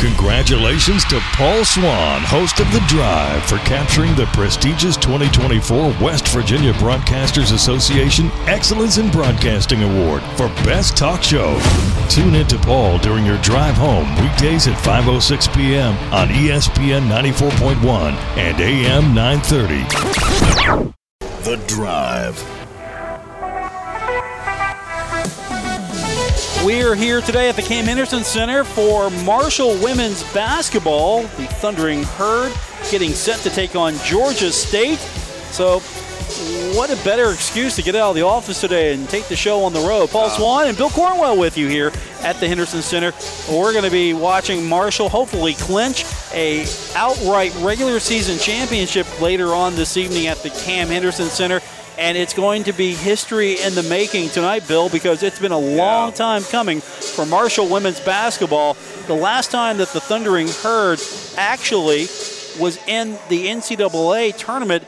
[0.00, 6.72] Congratulations to Paul Swann, host of The Drive, for capturing the prestigious 2024 West Virginia
[6.74, 11.58] Broadcasters Association Excellence in Broadcasting Award for Best Talk Show.
[12.08, 15.96] Tune in to Paul during your drive home weekdays at 5.06 p.m.
[16.14, 20.94] on ESPN 94.1 and AM 930.
[21.42, 22.57] The Drive.
[26.66, 31.22] We are here today at the Cam Henderson Center for Marshall women's basketball.
[31.22, 32.52] The Thundering Herd
[32.90, 34.98] getting set to take on Georgia State.
[35.52, 35.78] So,
[36.76, 39.62] what a better excuse to get out of the office today and take the show
[39.62, 40.10] on the road.
[40.10, 41.92] Paul uh, Swann and Bill Cornwell with you here
[42.22, 43.12] at the Henderson Center.
[43.48, 46.66] We're going to be watching Marshall hopefully clinch a
[46.96, 51.60] outright regular season championship later on this evening at the Cam Henderson Center.
[51.98, 55.58] And it's going to be history in the making tonight, Bill, because it's been a
[55.58, 58.74] long time coming for Marshall women's basketball.
[59.08, 61.00] The last time that the Thundering Herd
[61.36, 62.02] actually
[62.60, 64.84] was in the NCAA tournament,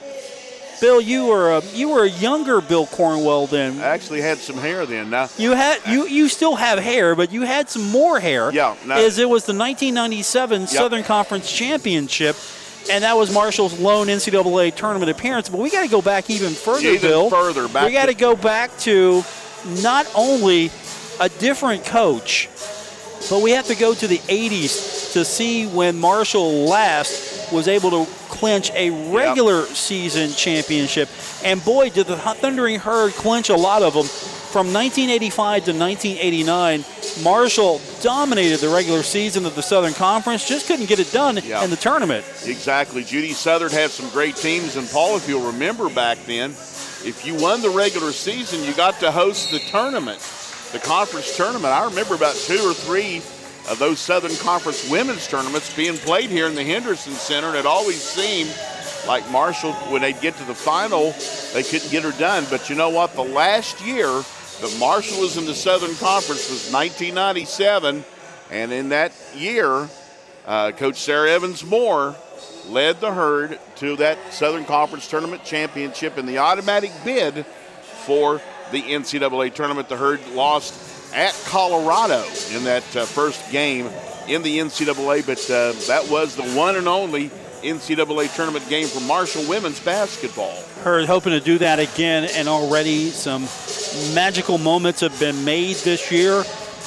[0.80, 3.80] Bill, you were a you were a younger Bill Cornwell then.
[3.80, 5.10] I actually had some hair then.
[5.10, 8.50] Now, You had you you still have hair, but you had some more hair.
[8.50, 8.94] Yeah, no.
[8.94, 12.34] As it was the 1997 Southern Conference Championship,
[12.90, 15.48] and that was Marshall's lone NCAA tournament appearance.
[15.48, 17.30] But we got to go back even further, Even Bill.
[17.30, 19.24] further, back we got to to- go back to
[19.82, 20.70] not only
[21.20, 22.48] a different coach,
[23.28, 27.90] but we have to go to the 80s to see when Marshall last was able
[27.90, 31.08] to clinch a regular season championship.
[31.44, 34.06] And boy, did the Thundering Herd clinch a lot of them.
[34.50, 36.84] From 1985 to 1989,
[37.22, 41.62] Marshall dominated the regular season of the Southern Conference, just couldn't get it done Yeah.
[41.62, 42.24] in the tournament.
[42.44, 43.04] exactly.
[43.04, 46.50] Judy Southard had some great teams, and Paul, if you'll remember back then,
[47.04, 50.18] if you won the regular season, you got to host the tournament,
[50.72, 51.72] the conference tournament.
[51.72, 53.18] I remember about two or three
[53.70, 57.66] of those Southern Conference women's tournaments being played here in the Henderson Center, and it
[57.66, 58.52] always seemed
[59.06, 61.14] like Marshall, when they'd get to the final,
[61.54, 62.44] they couldn't get her done.
[62.50, 63.14] But you know what?
[63.14, 64.24] The last year
[64.60, 68.04] that Marshall was in the Southern Conference was 1997,
[68.50, 69.88] and in that year,
[70.46, 72.14] uh, Coach Sarah Evans Moore
[72.66, 77.46] led the herd to that Southern Conference Tournament championship in the automatic bid
[78.04, 79.88] for the NCAA tournament.
[79.88, 82.22] The herd lost at Colorado
[82.52, 83.88] in that uh, first game
[84.28, 87.30] in the NCAA, but uh, that was the one and only
[87.62, 90.56] NCAA tournament game for Marshall women's basketball.
[90.82, 93.42] Herd hoping to do that again, and already some
[94.14, 96.44] magical moments have been made this year.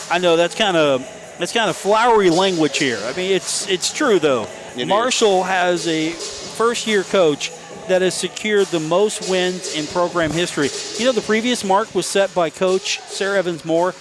[0.09, 1.01] I know that's kind of
[1.39, 2.99] that's kind of flowery language here.
[3.03, 4.43] I mean, it's it's true though.
[4.75, 4.87] It is.
[4.87, 7.51] Marshall has a first-year coach
[7.87, 10.69] that has secured the most wins in program history.
[10.97, 13.93] You know, the previous mark was set by Coach Sarah Evans Moore,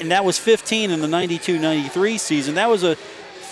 [0.00, 2.54] and that was 15 in the 92-93 season.
[2.56, 2.96] That was a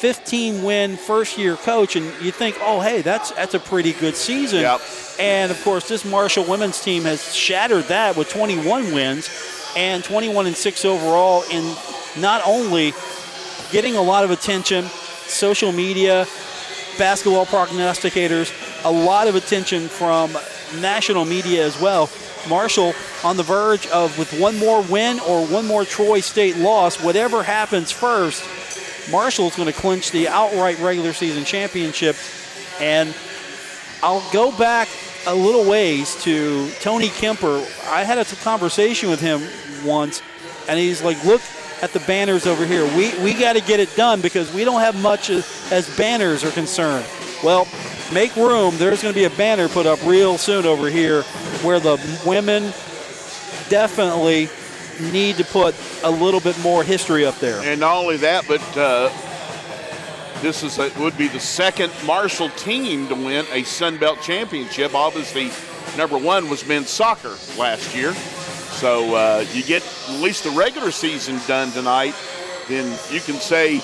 [0.01, 4.17] 15 win first year coach and you think oh hey that's that's a pretty good
[4.17, 4.81] season Yep.
[5.19, 9.29] and of course this Marshall women's team has shattered that with 21 wins
[9.77, 11.77] and 21 and 6 overall in
[12.19, 12.95] not only
[13.73, 14.87] getting a lot of attention
[15.27, 16.27] social media
[16.97, 18.51] basketball prognosticators
[18.87, 20.33] a lot of attention from
[20.81, 22.09] national media as well
[22.49, 27.05] Marshall on the verge of with one more win or one more Troy State loss
[27.05, 28.43] whatever happens first
[29.11, 32.17] Marshall's going to clinch the outright regular season championship.
[32.81, 33.15] And
[34.03, 34.89] I'll go back
[35.27, 37.67] a little ways to Tony Kemper.
[37.87, 39.43] I had a conversation with him
[39.85, 40.23] once,
[40.69, 41.43] and he's like, "Look
[41.83, 42.85] at the banners over here.
[42.97, 46.45] We we got to get it done because we don't have much as, as banners
[46.45, 47.05] are concerned."
[47.45, 47.67] Well,
[48.13, 48.77] make room.
[48.79, 51.23] There's going to be a banner put up real soon over here
[51.63, 52.73] where the women
[53.69, 54.49] definitely
[55.13, 57.61] need to put a little bit more history up there.
[57.63, 59.11] And not only that, but uh,
[60.43, 64.95] this is a, would be the second Marshall team to win a Sun Belt championship.
[64.95, 65.51] Obviously,
[65.97, 68.15] number one was men's soccer last year.
[68.15, 72.15] So uh, you get at least the regular season done tonight,
[72.69, 73.83] then you can say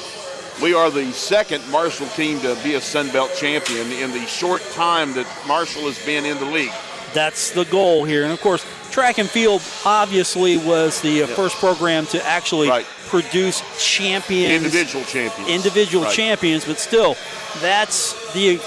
[0.63, 4.63] we are the second Marshall team to be a Sun Belt champion in the short
[4.73, 6.73] time that Marshall has been in the league.
[7.13, 8.25] That's the goal here.
[8.25, 12.87] And of course, track and field obviously was the uh, first program to actually Right.
[13.09, 15.51] produce champions, Individual champions.
[15.51, 16.15] individual Right.
[16.15, 16.65] champions.
[16.65, 17.17] But still,
[17.61, 18.61] that's the.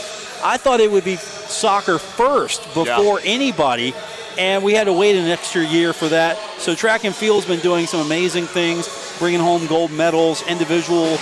[0.44, 3.94] I thought it would be soccer first before anybody,
[4.38, 6.38] and we had to wait an extra year for that.
[6.60, 8.88] So track and field's been doing some amazing things,
[9.20, 11.18] bringing home gold medals, individual.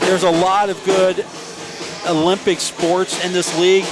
[0.00, 1.24] There's a lot of good
[2.06, 3.84] Olympic sports in this league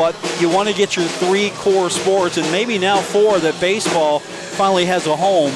[0.00, 4.18] but you want to get your three core sports, and maybe now four that baseball
[4.18, 5.52] finally has a home.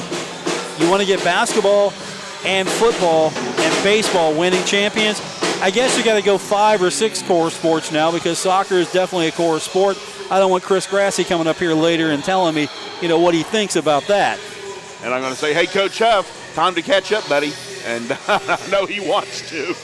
[0.79, 1.95] You want to get basketball
[2.45, 5.23] and football and baseball winning champions.
[5.63, 8.93] I guess you got to go five or six core sports now because soccer is
[8.93, 9.99] definitely a core sport.
[10.31, 12.69] I don't want Chris Grassie coming up here later and telling me,
[13.01, 14.39] you know, what he thinks about that.
[15.03, 17.55] And I'm going to say, hey, Coach Huff, time to catch up, buddy.
[17.87, 19.75] And I know he wants to.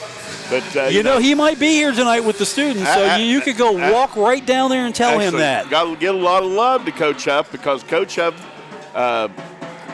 [0.50, 3.08] But uh, you, you know, know, he might be here tonight with the students, so
[3.08, 5.70] uh, you, you, could go uh, walk right down there and tell him that.
[5.70, 8.34] Got to get a lot of love to Coach Huff because Coach Huff
[8.96, 9.28] uh,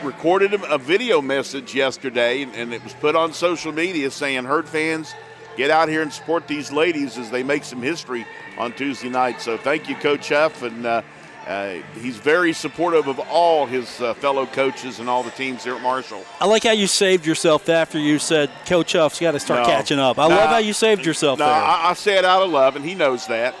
[0.03, 5.13] recorded a video message yesterday, and it was put on social media saying, "Herd fans,
[5.57, 8.25] get out here and support these ladies as they make some history
[8.57, 11.03] on Tuesday night." So thank you, Coach Huff, and uh,
[11.47, 15.75] uh, he's very supportive of all his uh, fellow coaches and all the teams here
[15.75, 16.23] at Marshall.
[16.41, 19.65] I like how you saved yourself after you said Coach Huff's got to start no,
[19.65, 20.19] catching up.
[20.19, 21.53] I no, love how you saved yourself no, there.
[21.53, 23.55] I, I it out of love, and he knows that.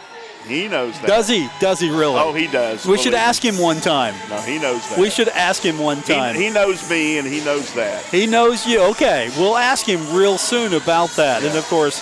[0.47, 1.07] He knows that.
[1.07, 1.47] Does he?
[1.59, 2.19] Does he really?
[2.19, 2.85] Oh, he does.
[2.85, 4.15] We should ask him one time.
[4.29, 4.99] No, he knows that.
[4.99, 6.35] We should ask him one time.
[6.35, 8.03] He, he knows me, and he knows that.
[8.05, 8.81] He knows you.
[8.91, 11.41] Okay, we'll ask him real soon about that.
[11.41, 11.49] Yeah.
[11.49, 12.01] And of course,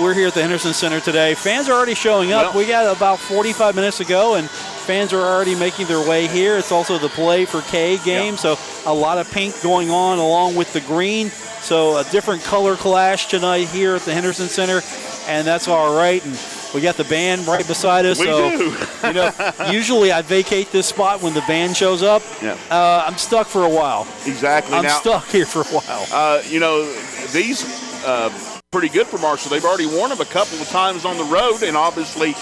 [0.00, 1.34] we're here at the Henderson Center today.
[1.34, 2.54] Fans are already showing up.
[2.54, 6.26] Well, we got about 45 minutes to go, and fans are already making their way
[6.26, 6.56] here.
[6.56, 8.56] It's also the play for Kay game, yeah.
[8.56, 11.30] so a lot of pink going on along with the green.
[11.64, 14.82] So a different color clash tonight here at the Henderson Center,
[15.26, 16.22] and that's all right.
[16.24, 16.34] And
[16.74, 18.18] we got the band right beside us.
[18.18, 18.76] We so, do.
[19.06, 19.30] you know,
[19.70, 22.22] usually I vacate this spot when the band shows up.
[22.42, 22.58] Yeah.
[22.68, 24.06] Uh, I'm stuck for a while.
[24.26, 24.74] Exactly.
[24.74, 26.06] I'm now, stuck here for a while.
[26.12, 26.84] Uh, you know,
[27.32, 27.64] these
[28.04, 28.30] uh,
[28.72, 29.50] pretty good for Marshall.
[29.50, 32.34] They've already won them a couple of times on the road, and obviously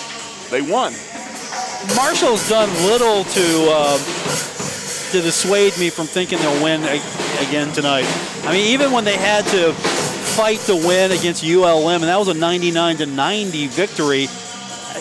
[0.51, 0.95] they won.
[1.95, 3.99] Marshall's done little to uh,
[5.13, 6.83] to dissuade me from thinking they'll win
[7.47, 8.07] again tonight.
[8.45, 9.75] I mean, even when they had to
[10.37, 14.29] fight to win against ULM, and that was a 99 to 90 victory.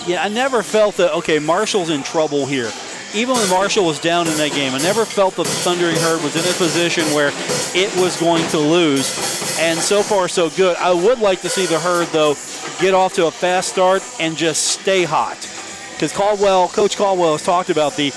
[0.06, 1.14] Yeah, I never felt that.
[1.20, 2.70] Okay, Marshall's in trouble here.
[3.14, 6.22] Even when Marshall was down in that game, I never felt that the Thundering Herd
[6.22, 7.32] was in a position where
[7.74, 9.58] it was going to lose.
[9.60, 10.76] And so far, so good.
[10.78, 12.36] I would like to see the Herd, though,
[12.80, 15.38] get off to a fast start and just stay hot.
[15.94, 18.12] Because Caldwell, Coach Caldwell has talked about the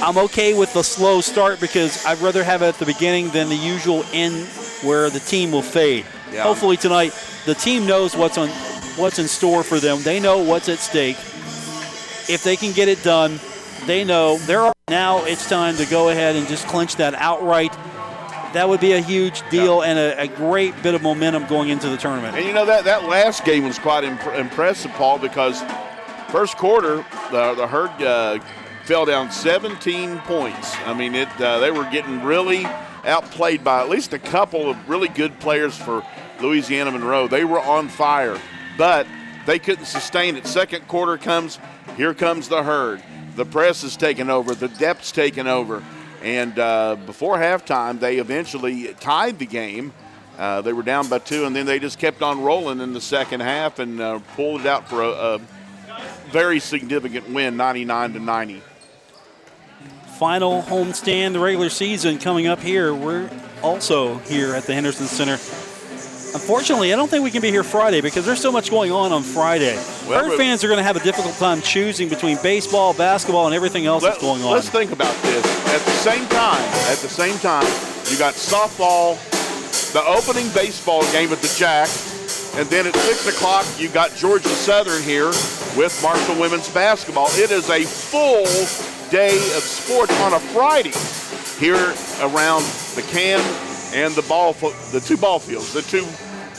[0.00, 3.48] I'm okay with the slow start because I'd rather have it at the beginning than
[3.48, 4.46] the usual end
[4.82, 6.06] where the team will fade.
[6.32, 6.42] Yeah.
[6.42, 7.12] Hopefully tonight,
[7.46, 8.48] the team knows what's on
[8.98, 10.02] what's in store for them.
[10.02, 11.16] They know what's at stake.
[12.28, 13.40] If they can get it done,
[13.86, 15.24] they know they're now.
[15.24, 17.72] It's time to go ahead and just clinch that outright.
[18.52, 19.90] That would be a huge deal yeah.
[19.90, 22.34] and a, a, great bit of momentum going into the tournament.
[22.36, 25.62] And you know that that last game was quite imp- impressive, Paul, because
[26.30, 28.38] first quarter the the herd uh,
[28.84, 30.74] fell down 17 points.
[30.86, 32.66] I mean, it uh, they were getting really
[33.04, 36.02] outplayed by at least a couple of really good players for
[36.40, 37.28] Louisiana Monroe.
[37.28, 38.38] They were on fire,
[38.76, 39.06] but
[39.46, 40.46] they couldn't sustain it.
[40.46, 41.58] Second quarter comes,
[41.96, 43.02] here comes the herd.
[43.36, 45.82] The press is taken over, the depth's taken over.
[46.22, 49.92] And uh, before halftime, they eventually tied the game.
[50.36, 53.00] Uh, they were down by two, and then they just kept on rolling in the
[53.00, 55.40] second half and uh, pulled it out for a, a
[56.30, 58.62] very significant win, 99 to 90
[60.18, 62.92] final homestand the regular season coming up here.
[62.92, 63.30] We're
[63.62, 65.38] also here at the Henderson Center.
[66.34, 69.12] Unfortunately, I don't think we can be here Friday because there's so much going on
[69.12, 69.76] on Friday.
[70.06, 73.54] Well, Herd fans are going to have a difficult time choosing between baseball, basketball, and
[73.54, 74.52] everything else let, that's going on.
[74.52, 75.44] Let's think about this.
[75.68, 76.60] At the same time,
[76.90, 77.64] at the same time,
[78.10, 79.16] you got softball,
[79.92, 81.88] the opening baseball game at the Jack,
[82.56, 85.28] and then at six o'clock you got Georgia Southern here
[85.76, 87.28] with Marshall women's basketball.
[87.32, 88.44] It is a full
[89.10, 90.92] day of sports on a Friday
[91.58, 92.62] here around
[92.94, 93.40] the can
[93.92, 94.52] and the ball,
[94.92, 96.06] the two ball fields, the two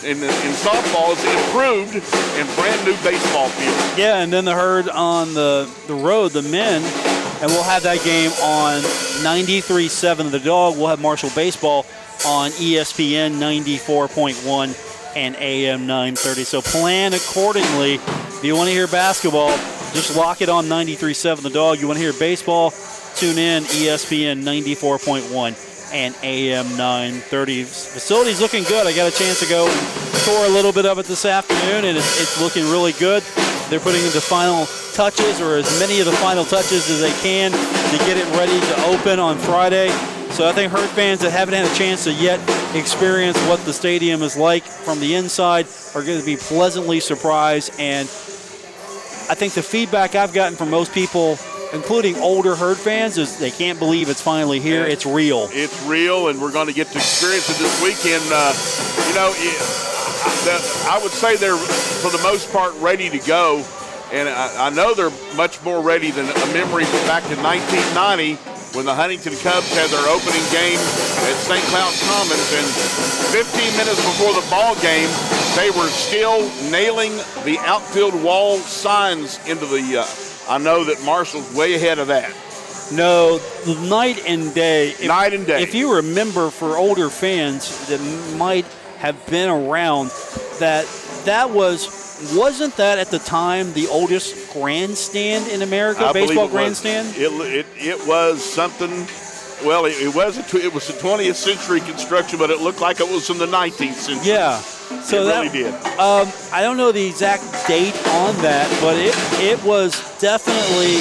[0.04, 4.00] in, in softball is improved and brand new baseball field.
[4.00, 6.82] Yeah, and then the herd on the, the road, the men,
[7.42, 8.82] and we'll have that game on
[9.24, 10.78] 93.7 The Dog.
[10.78, 11.86] We'll have Marshall Baseball
[12.26, 16.44] on ESPN 94.1 and AM 930.
[16.44, 17.96] So plan accordingly.
[17.96, 19.50] If you want to hear basketball,
[19.94, 21.80] just lock it on 93.7 The Dog.
[21.80, 22.72] You want to hear baseball?
[23.16, 27.64] Tune in ESPN 94.1 and AM 930.
[27.64, 28.88] Facility's looking good.
[28.88, 29.68] I got a chance to go
[30.26, 33.24] tour a little bit of it this afternoon, and it's, it's looking really good.
[33.70, 37.14] They're putting in the final touches, or as many of the final touches as they
[37.22, 39.90] can, to get it ready to open on Friday.
[40.32, 42.40] So I think Herd fans that haven't had a chance to yet
[42.76, 47.72] experience what the stadium is like from the inside are going to be pleasantly surprised
[47.80, 48.08] and
[49.30, 51.38] I think the feedback I've gotten from most people,
[51.74, 54.86] including older herd fans, is they can't believe it's finally here.
[54.86, 55.48] It's real.
[55.52, 58.24] It's real, and we're going to get to experience it this weekend.
[58.32, 58.54] Uh,
[59.08, 59.34] you know,
[60.90, 63.66] I would say they're, for the most part, ready to go.
[64.12, 68.42] And I, know they're much more ready than a memory back in 1990
[68.74, 70.82] when the Huntington Cubs had their opening game
[71.30, 71.62] at St.
[71.70, 72.50] Cloud Commons.
[72.58, 72.66] And
[73.30, 75.10] 15 minutes before the ball game,
[75.56, 80.02] they were still nailing the outfield wall signs into the.
[80.02, 82.34] Uh, I know that Marshall's way ahead of that.
[82.92, 83.40] No,
[83.88, 84.90] night and day.
[84.90, 85.62] If, night and day.
[85.62, 88.00] If you remember, for older fans that
[88.36, 88.66] might
[88.98, 90.10] have been around,
[90.60, 90.86] that
[91.26, 92.00] that was
[92.36, 97.08] wasn't that at the time the oldest grandstand in America, I baseball it grandstand?
[97.08, 97.18] Was.
[97.18, 99.08] It, it, it was something.
[99.66, 103.00] Well, it, it was a, it was a 20th century construction, but it looked like
[103.00, 104.32] it was from the 19th century.
[104.32, 104.62] Yeah,
[105.04, 105.74] so it that really did.
[106.00, 110.98] Um, I don't know the exact date on that, but it it was definitely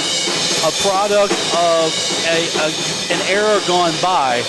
[0.67, 1.89] a product of
[2.27, 2.69] a, a
[3.15, 4.43] an era gone by.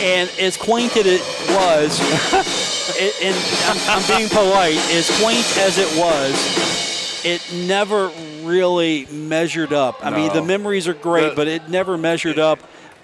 [0.00, 1.20] And as quaint as it
[1.50, 2.00] was,
[3.00, 3.36] it, and
[3.70, 8.08] I'm, I'm being polite, as quaint as it was, it never
[8.42, 10.04] really measured up.
[10.04, 10.16] I No.
[10.16, 12.58] mean, the memories are great, The- but it never measured up.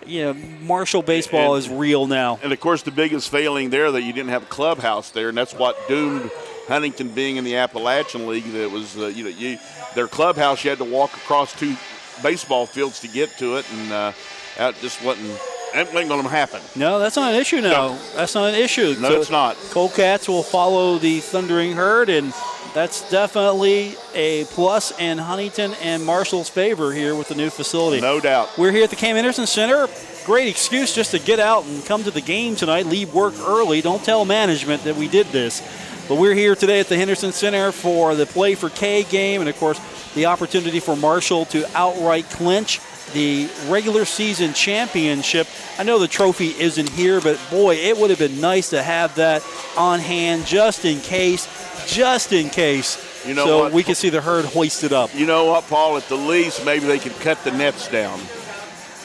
[0.06, 2.38] You know, Marshall baseball And- is real now.
[2.42, 5.36] And of course, the biggest failing there that you didn't have a clubhouse there, and
[5.36, 6.30] that's what doomed
[6.68, 8.50] Huntington being in the Appalachian League.
[8.52, 9.58] That was, uh, you know, you,
[9.94, 11.76] their clubhouse you had to walk across two
[12.22, 14.12] baseball fields to get to it, and uh,
[14.58, 15.38] that just wasn't.
[15.74, 16.60] That wasn't going to happen.
[16.74, 17.70] No, that's not an issue now.
[17.70, 17.98] No.
[18.16, 18.96] That's not an issue.
[18.98, 19.56] No, it's not.
[19.94, 22.34] Cats will follow the Thundering Herd, and
[22.74, 28.00] that's definitely a plus in Huntington and Marshall's favor here with the new facility.
[28.00, 28.50] No doubt.
[28.56, 29.88] We're here at the Cam Henderson Center.
[30.24, 32.86] Great excuse just to get out and come to the game tonight.
[32.86, 33.80] Leave work early.
[33.80, 35.60] Don't tell management that we did this.
[36.08, 39.48] But we're here today at the Henderson Center for the Play for Kay game, and
[39.48, 39.80] of course,
[40.14, 42.80] the opportunity for Marshall to outright clinch
[43.12, 45.46] the regular season championship.
[45.78, 49.14] I know the trophy isn't here, but boy, it would have been nice to have
[49.16, 49.44] that
[49.76, 51.46] on hand just in case,
[51.86, 53.06] just in case.
[53.26, 53.72] You know so what?
[53.72, 55.14] we can see the herd hoisted up.
[55.14, 55.96] You know what, Paul?
[55.96, 58.18] At the least, maybe they could cut the nets down.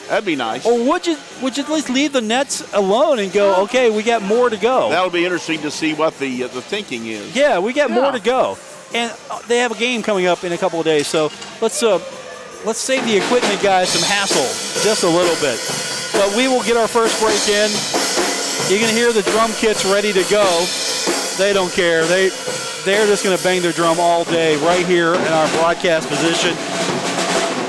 [0.08, 0.64] That'd be nice.
[0.64, 4.02] Or would you would you at least leave the nets alone and go, okay, we
[4.04, 4.88] got more to go?
[4.88, 7.34] That'll be interesting to see what the uh, the thinking is.
[7.34, 7.96] Yeah, we got Yeah.
[7.96, 8.56] more to go,
[8.94, 11.08] and uh, they have a game coming up in a couple of days.
[11.08, 11.24] So
[11.60, 11.98] let's uh,
[12.64, 14.46] let's save the equipment guys some hassle
[14.82, 15.58] just a little bit.
[16.12, 17.68] But we will get our first break in.
[18.72, 20.46] You can hear the drum kits ready to go.
[21.38, 22.04] They don't care.
[22.06, 22.30] They
[22.84, 26.54] they're just going to bang their drum all day right here in our broadcast position.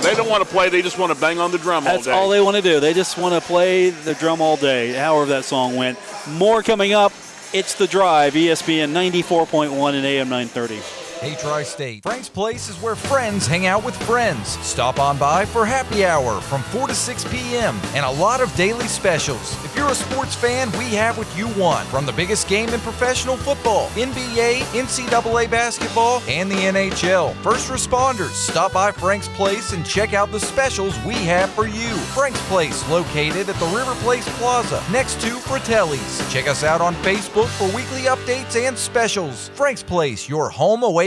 [0.01, 2.13] They don't want to play; they just want to bang on the drum That's all
[2.13, 2.19] day.
[2.19, 2.79] all they want to do.
[2.79, 5.99] They just want to play the drum all day, however that song went.
[6.29, 7.11] More coming up.
[7.53, 11.06] It's The Drive, ESPN 94.1 and AM 930.
[11.19, 12.03] Hey, Tri State.
[12.03, 14.49] Frank's Place is where friends hang out with friends.
[14.63, 17.75] Stop on by for happy hour from 4 to 6 p.m.
[17.95, 19.53] and a lot of daily specials.
[19.65, 22.79] If you're a sports fan, we have what you want from the biggest game in
[22.81, 27.33] professional football, NBA, NCAA basketball, and the NHL.
[27.37, 31.95] First responders, stop by Frank's Place and check out the specials we have for you.
[32.13, 36.31] Frank's Place, located at the River Place Plaza, next to Fratelli's.
[36.31, 39.49] Check us out on Facebook for weekly updates and specials.
[39.55, 41.06] Frank's Place, your home away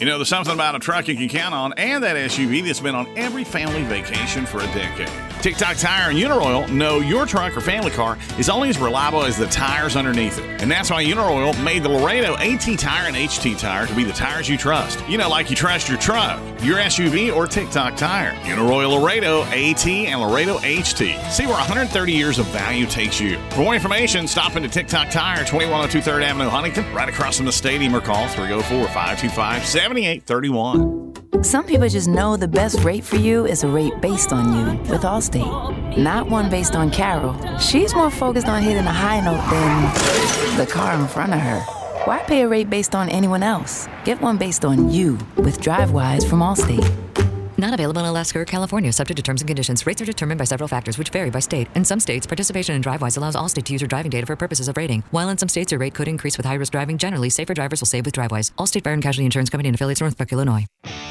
[0.00, 2.80] You know, there's something about a truck you can count on and that SUV that's
[2.80, 5.25] been on every family vacation for a decade.
[5.42, 9.36] TikTok Tire and Uniroyal know your truck or family car is only as reliable as
[9.36, 10.62] the tires underneath it.
[10.62, 14.12] And that's why Uniroyal made the Laredo AT Tire and HT Tire to be the
[14.12, 15.06] tires you trust.
[15.08, 18.32] You know, like you trust your truck, your SUV, or TikTok Tire.
[18.42, 21.30] Uniroyal Laredo AT and Laredo HT.
[21.30, 23.38] See where 130 years of value takes you.
[23.50, 27.52] For more information, stop into TikTok Tire, 2102 3rd Avenue, Huntington, right across from the
[27.52, 31.42] stadium, or call 304 525 7831.
[31.42, 34.90] Some people just know the best rate for you is a rate based on you
[34.90, 37.34] with Not one based on Carol.
[37.58, 41.60] She's more focused on hitting a high note than the car in front of her.
[42.04, 43.88] Why pay a rate based on anyone else?
[44.04, 47.05] Get one based on you with DriveWise from Allstate.
[47.66, 49.84] Not available in Alaska or California, subject to terms and conditions.
[49.88, 51.66] Rates are determined by several factors, which vary by state.
[51.74, 54.68] In some states, participation in DriveWise allows Allstate to use your driving data for purposes
[54.68, 55.02] of rating.
[55.10, 56.96] While in some states, your rate could increase with high-risk driving.
[56.96, 58.52] Generally, safer drivers will save with DriveWise.
[58.52, 60.64] Allstate Fire and Casualty Insurance Company and affiliates, Northbrook, Illinois.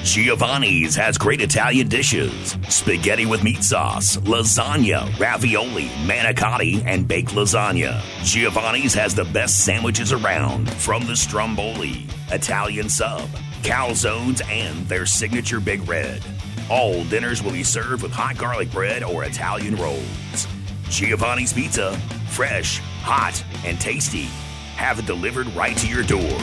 [0.03, 8.01] Giovanni's has great Italian dishes spaghetti with meat sauce, lasagna, ravioli, manicotti, and baked lasagna.
[8.23, 13.27] Giovanni's has the best sandwiches around from the Stromboli, Italian sub,
[13.61, 16.23] calzones, and their signature Big Red.
[16.69, 20.47] All dinners will be served with hot garlic bread or Italian rolls.
[20.89, 21.95] Giovanni's Pizza,
[22.29, 24.27] fresh, hot, and tasty.
[24.75, 26.37] have it delivered right to your door.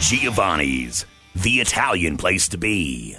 [0.00, 3.16] Giovanni's, the Italian place to be.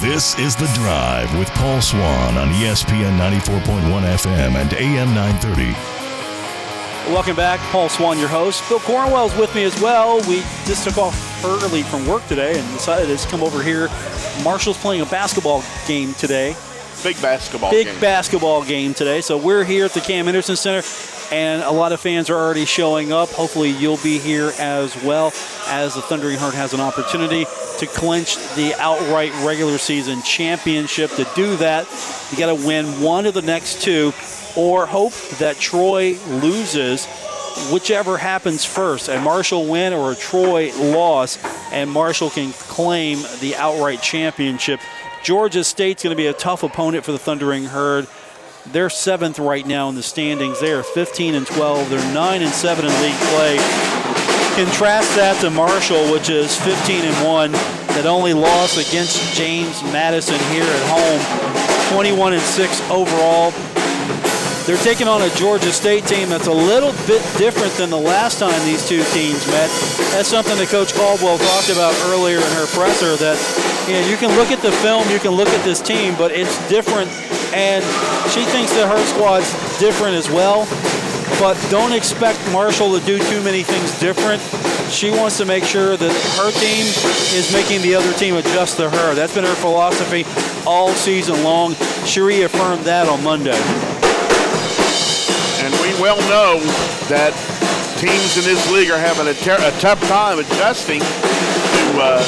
[0.00, 5.95] This is The Drive with Paul Swann on ESPN 94.1 FM and AM 930.
[7.06, 7.60] Welcome back.
[7.70, 8.68] Paul Swann, your host.
[8.68, 10.16] Bill Cornwell's with me as well.
[10.28, 13.88] We just took off early from work today and decided to come over here.
[14.42, 16.56] Marshall's playing a basketball game today.
[17.04, 18.00] Big basketball Big game.
[18.00, 19.20] basketball game today.
[19.20, 20.82] So we're here at the Cam Henderson Center,
[21.30, 23.28] and a lot of fans are already showing up.
[23.30, 25.32] Hopefully, you'll be here as well
[25.68, 27.46] as the Thundering Herd has an opportunity
[27.78, 31.12] to clinch the outright regular season championship.
[31.12, 31.86] To do that,
[32.32, 34.12] you got to win one of the next two,
[34.56, 37.06] or hope that Troy loses.
[37.72, 41.38] Whichever happens first, a Marshall win or a Troy loss,
[41.72, 44.80] and Marshall can claim the outright championship.
[45.22, 48.06] Georgia State's going to be a tough opponent for the Thundering Herd.
[48.66, 50.60] They're seventh right now in the standings.
[50.60, 51.88] They are 15 and 12.
[51.88, 53.56] They're 9 and 7 in league play.
[54.56, 60.38] Contrast that to Marshall, which is 15 and 1, that only lost against James Madison
[60.50, 61.92] here at home.
[61.92, 63.52] 21 and 6 overall.
[64.66, 68.40] They're taking on a Georgia State team that's a little bit different than the last
[68.40, 69.70] time these two teams met.
[70.10, 73.38] That's something that Coach Caldwell talked about earlier in her presser that
[73.86, 76.32] you, know, you can look at the film, you can look at this team, but
[76.32, 77.06] it's different.
[77.54, 77.84] And
[78.34, 79.46] she thinks that her squad's
[79.78, 80.66] different as well.
[81.38, 84.42] But don't expect Marshall to do too many things different.
[84.90, 86.10] She wants to make sure that
[86.42, 86.82] her team
[87.38, 89.14] is making the other team adjust to her.
[89.14, 90.26] That's been her philosophy
[90.66, 91.74] all season long.
[92.02, 93.95] She reaffirmed that on Monday.
[96.00, 96.60] Well know
[97.08, 97.32] that
[97.96, 102.20] teams in this league are having a, ter- a tough time adjusting to uh,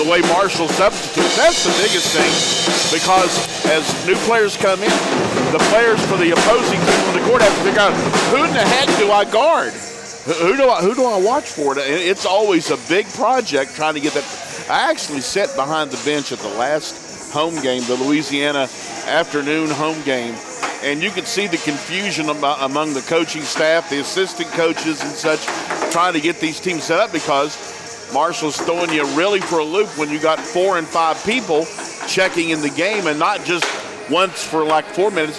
[0.00, 1.36] the way Marshall substitutes.
[1.36, 2.32] That's the biggest thing
[2.88, 3.28] because
[3.68, 4.90] as new players come in,
[5.52, 7.92] the players for the opposing team on the court have to figure out
[8.32, 9.72] who in the heck do I guard?
[10.40, 11.74] Who do I who do I watch for?
[11.78, 14.24] It's always a big project trying to get that.
[14.70, 18.68] I actually sat behind the bench at the last home game, the Louisiana
[19.06, 20.34] afternoon home game,
[20.82, 25.44] and you could see the confusion among the coaching staff, the assistant coaches, and such,
[25.92, 29.88] trying to get these teams set up because Marshall's throwing you really for a loop
[29.98, 31.66] when you got four and five people
[32.08, 33.64] checking in the game, and not just
[34.10, 35.38] once for like four minutes,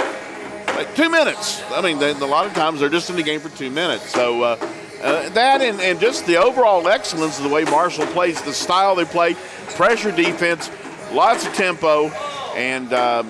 [0.67, 1.61] like two minutes.
[1.71, 4.09] I mean, they, a lot of times they're just in the game for two minutes.
[4.11, 4.57] So uh,
[5.01, 8.95] uh, that and, and just the overall excellence of the way Marshall plays, the style
[8.95, 9.35] they play,
[9.75, 10.69] pressure defense,
[11.11, 12.09] lots of tempo,
[12.55, 13.29] and um,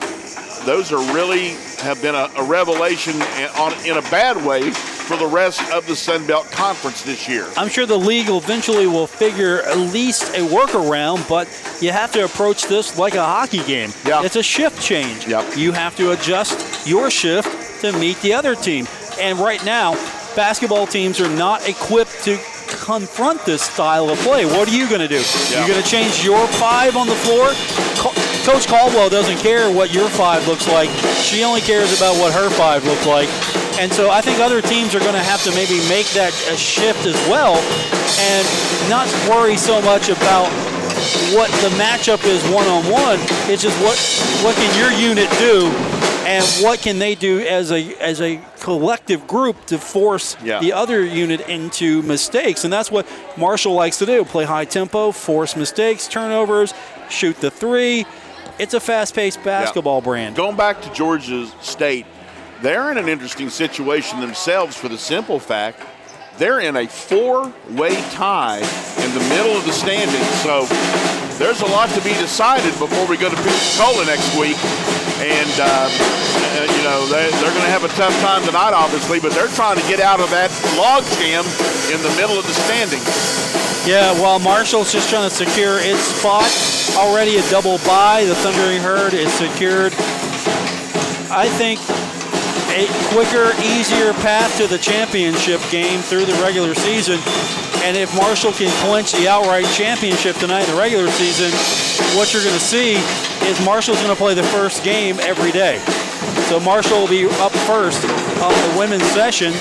[0.65, 5.17] those are really have been a, a revelation in, on, in a bad way for
[5.17, 7.47] the rest of the Sun Belt Conference this year.
[7.57, 11.47] I'm sure the league eventually will figure at least a workaround, but
[11.81, 13.89] you have to approach this like a hockey game.
[14.05, 14.23] Yeah.
[14.23, 15.27] It's a shift change.
[15.27, 15.57] Yep.
[15.57, 18.87] You have to adjust your shift to meet the other team.
[19.19, 19.93] And right now,
[20.35, 22.39] basketball teams are not equipped to
[22.85, 24.45] confront this style of play.
[24.45, 25.21] What are you going to do?
[25.51, 25.59] Yeah.
[25.59, 27.51] You're going to change your five on the floor?
[28.43, 30.89] Co- Coach Caldwell doesn't care what your five looks like.
[31.23, 33.30] She only cares about what her five looks like.
[33.80, 36.58] And so I think other teams are going to have to maybe make that a
[36.58, 37.56] shift as well
[38.19, 40.47] and not worry so much about
[41.34, 43.17] what the matchup is one on one.
[43.49, 43.97] It's just what
[44.43, 45.67] what can your unit do
[46.27, 50.60] and what can they do as a as a collective group to force Yeah.
[50.60, 52.63] the other unit into mistakes.
[52.65, 54.25] And that's what Marshall likes to do.
[54.25, 56.73] Play high tempo, force mistakes, turnovers,
[57.10, 58.06] shoot the three.
[58.59, 60.35] It's a fast-paced basketball brand.
[60.35, 62.05] Going back to Georgia State,
[62.61, 65.81] they're in an interesting situation themselves for the simple fact
[66.37, 70.25] they're in a four-way tie in the middle of the standings.
[70.41, 70.65] So
[71.37, 74.57] there's a lot to be decided before we go to Pensacola next week.
[75.21, 79.19] And, uh, uh, you know, they, they're going to have a tough time tonight, obviously,
[79.19, 81.45] but they're trying to get out of that log jam
[81.93, 83.61] in the middle of the standings.
[83.85, 86.45] Yeah, while Marshall's just trying to secure its spot,
[86.97, 88.25] already a double bye.
[88.25, 89.93] The Thundering Herd is secured.
[91.33, 91.79] I think
[92.77, 97.19] a quicker, easier path to the championship game through the regular season.
[97.81, 101.49] And if Marshall can clinch the outright championship tonight in the regular season,
[102.15, 102.93] what you're going to see
[103.49, 105.79] is Marshall's going to play the first game every day.
[106.47, 108.05] So Marshall will be up first
[108.39, 109.53] on the women's session,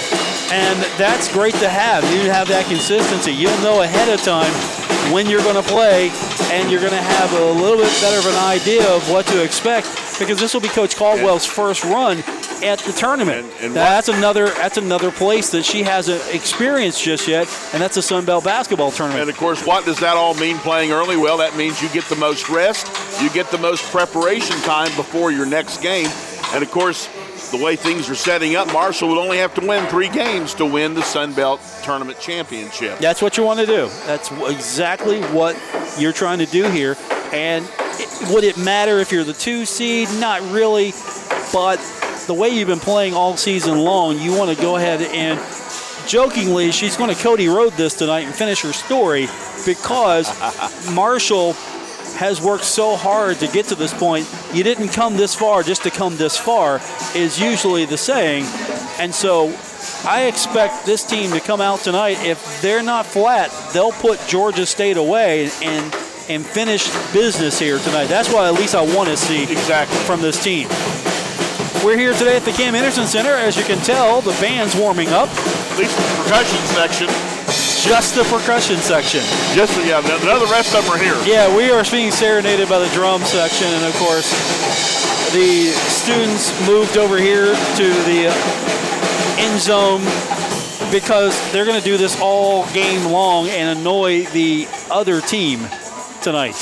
[0.53, 2.03] and that's great to have.
[2.15, 3.33] You have that consistency.
[3.33, 4.53] You'll know ahead of time
[5.13, 6.11] when you're going to play,
[6.53, 9.43] and you're going to have a little bit better of an idea of what to
[9.43, 12.19] expect because this will be Coach Caldwell's first run
[12.63, 13.47] at the tournament.
[13.57, 17.95] And- and that's another that's another place that she hasn't experienced just yet, and that's
[17.95, 19.23] the Sun Belt basketball tournament.
[19.23, 21.17] And of course, what does that all mean playing early?
[21.17, 22.87] Well, that means you get the most rest,
[23.23, 26.09] you get the most preparation time before your next game.
[26.53, 27.09] And of course,
[27.51, 30.67] the way things are setting up, Marshall would only have to win three games to
[30.67, 32.99] win the Sun Belt Tournament Championship.
[32.99, 33.89] That's what you want to do.
[34.07, 35.61] That's exactly what
[35.99, 36.97] you're trying to do here.
[37.33, 40.09] And it, would it matter if you're the two seed?
[40.19, 40.93] Not really.
[41.53, 41.79] But
[42.27, 45.39] the way you've been playing all season long, you want to go ahead and
[46.09, 49.29] jokingly, she's going to Cody Road this tonight and finish her story
[49.67, 50.29] because
[50.95, 51.55] Marshall
[52.21, 54.29] has worked so hard to get to this point.
[54.53, 56.79] You didn't come this far just to come this far,
[57.15, 58.45] is usually the saying.
[58.99, 59.49] And so
[60.05, 62.19] I expect this team to come out tonight.
[62.21, 65.95] If they're not flat, they'll put Georgia State away and
[66.29, 68.07] and finish business here tonight.
[68.07, 70.69] That's what at least I want to see exactly from this team.
[71.83, 73.31] We're here today at the Cam Henderson Center.
[73.31, 75.31] As you can tell, the band's warming up.
[75.31, 77.30] At least the percussion section.
[77.51, 79.21] Just the percussion section.
[79.57, 81.17] Just yeah, none of the rest of them are here.
[81.27, 84.31] Yeah, we are being serenaded by the drum section, and of course,
[85.33, 88.31] the students moved over here to the
[89.39, 90.01] end zone
[90.93, 95.61] because they're going to do this all game long and annoy the other team
[96.23, 96.57] tonight.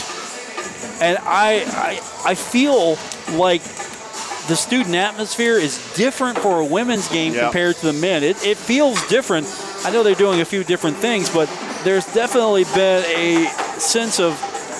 [1.00, 2.96] And I, I, I feel
[3.36, 3.62] like
[4.48, 7.44] the student atmosphere is different for a women's game Yeah.
[7.44, 8.22] compared to the men.
[8.22, 9.46] It, it feels different.
[9.84, 11.48] I know they're doing a few different things, but
[11.84, 13.46] there's definitely been a
[13.78, 14.34] sense of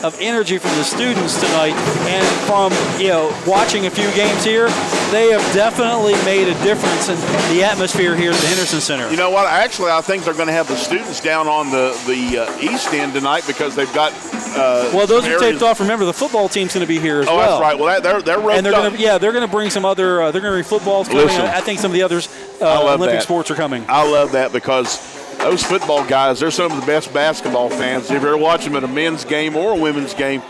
[0.04, 1.74] of energy from the students tonight,
[2.08, 4.68] and from you know watching a few games here,
[5.10, 7.16] they have definitely made a difference in
[7.54, 9.10] the atmosphere here at the Henderson Center.
[9.10, 9.46] You know what?
[9.46, 12.92] Actually, I think they're going to have the students down on the the uh, east
[12.92, 14.12] end tonight because they've got.
[14.48, 15.78] Uh, Well, those are taped off.
[15.80, 17.34] Remember, the football team's going to be here as well.
[17.34, 17.50] Oh, well.
[17.50, 17.78] that's right.
[17.78, 19.84] Well, that, they're they're roped and they're going to yeah they're going to bring some
[19.84, 21.26] other uh, they're going to bring footballs coming.
[21.26, 21.42] Listen.
[21.42, 22.28] I I think some of the others
[22.60, 23.22] uh, Olympic that.
[23.22, 23.84] sports are coming.
[23.88, 24.96] I love that because
[25.38, 28.10] those football guys, they're some of the best basketball fans.
[28.10, 30.42] If you're watching them at a men's game or a women's game,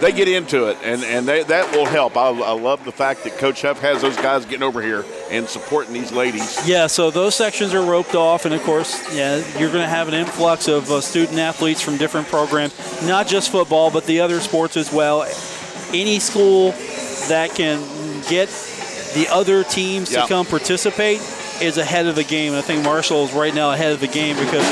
[0.00, 2.16] they get into it, and, and they, that will help.
[2.16, 5.46] I, I love the fact that Coach Huff has those guys getting over here and
[5.46, 6.66] supporting these ladies.
[6.66, 10.08] Yeah, so those sections are roped off, and of course, yeah, you're going to have
[10.08, 12.74] an influx of uh, student athletes from different programs,
[13.06, 15.24] not just football, but the other sports as well.
[15.92, 16.70] Any school
[17.28, 17.78] that can
[18.28, 18.48] get
[19.14, 21.18] the other teams to come participate
[21.62, 22.52] is ahead of the game.
[22.52, 24.64] And I think Marshall is right now ahead of the game because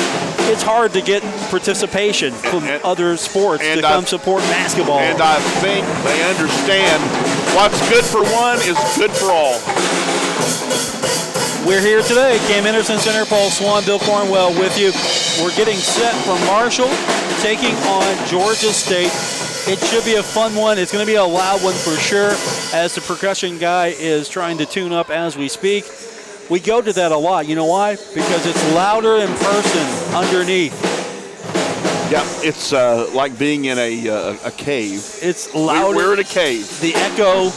[0.51, 4.99] it's hard to get participation from And- other sports to I- come support basketball.
[4.99, 7.03] And I think they understand
[7.55, 9.59] what's good for one is good for all.
[11.67, 14.91] We're here today, Cam Henderson Center, Paul Swann, Bill Cornwell with you.
[15.45, 16.89] We're getting set for Marshall,
[17.43, 19.13] taking on Georgia State.
[19.71, 20.79] It should be a fun one.
[20.79, 22.31] It's going to be a loud one for sure,
[22.73, 25.85] as the percussion guy is trying to tune up as we speak.
[26.51, 27.47] We go to that a lot.
[27.47, 27.97] You know why?
[27.97, 30.73] Because it's louder in person underneath.
[32.11, 35.05] Yeah, it's uh, like being in a, uh, a cave.
[35.21, 35.97] It's We're, louder.
[35.97, 36.81] we're in a cave.
[36.81, 37.51] the echo.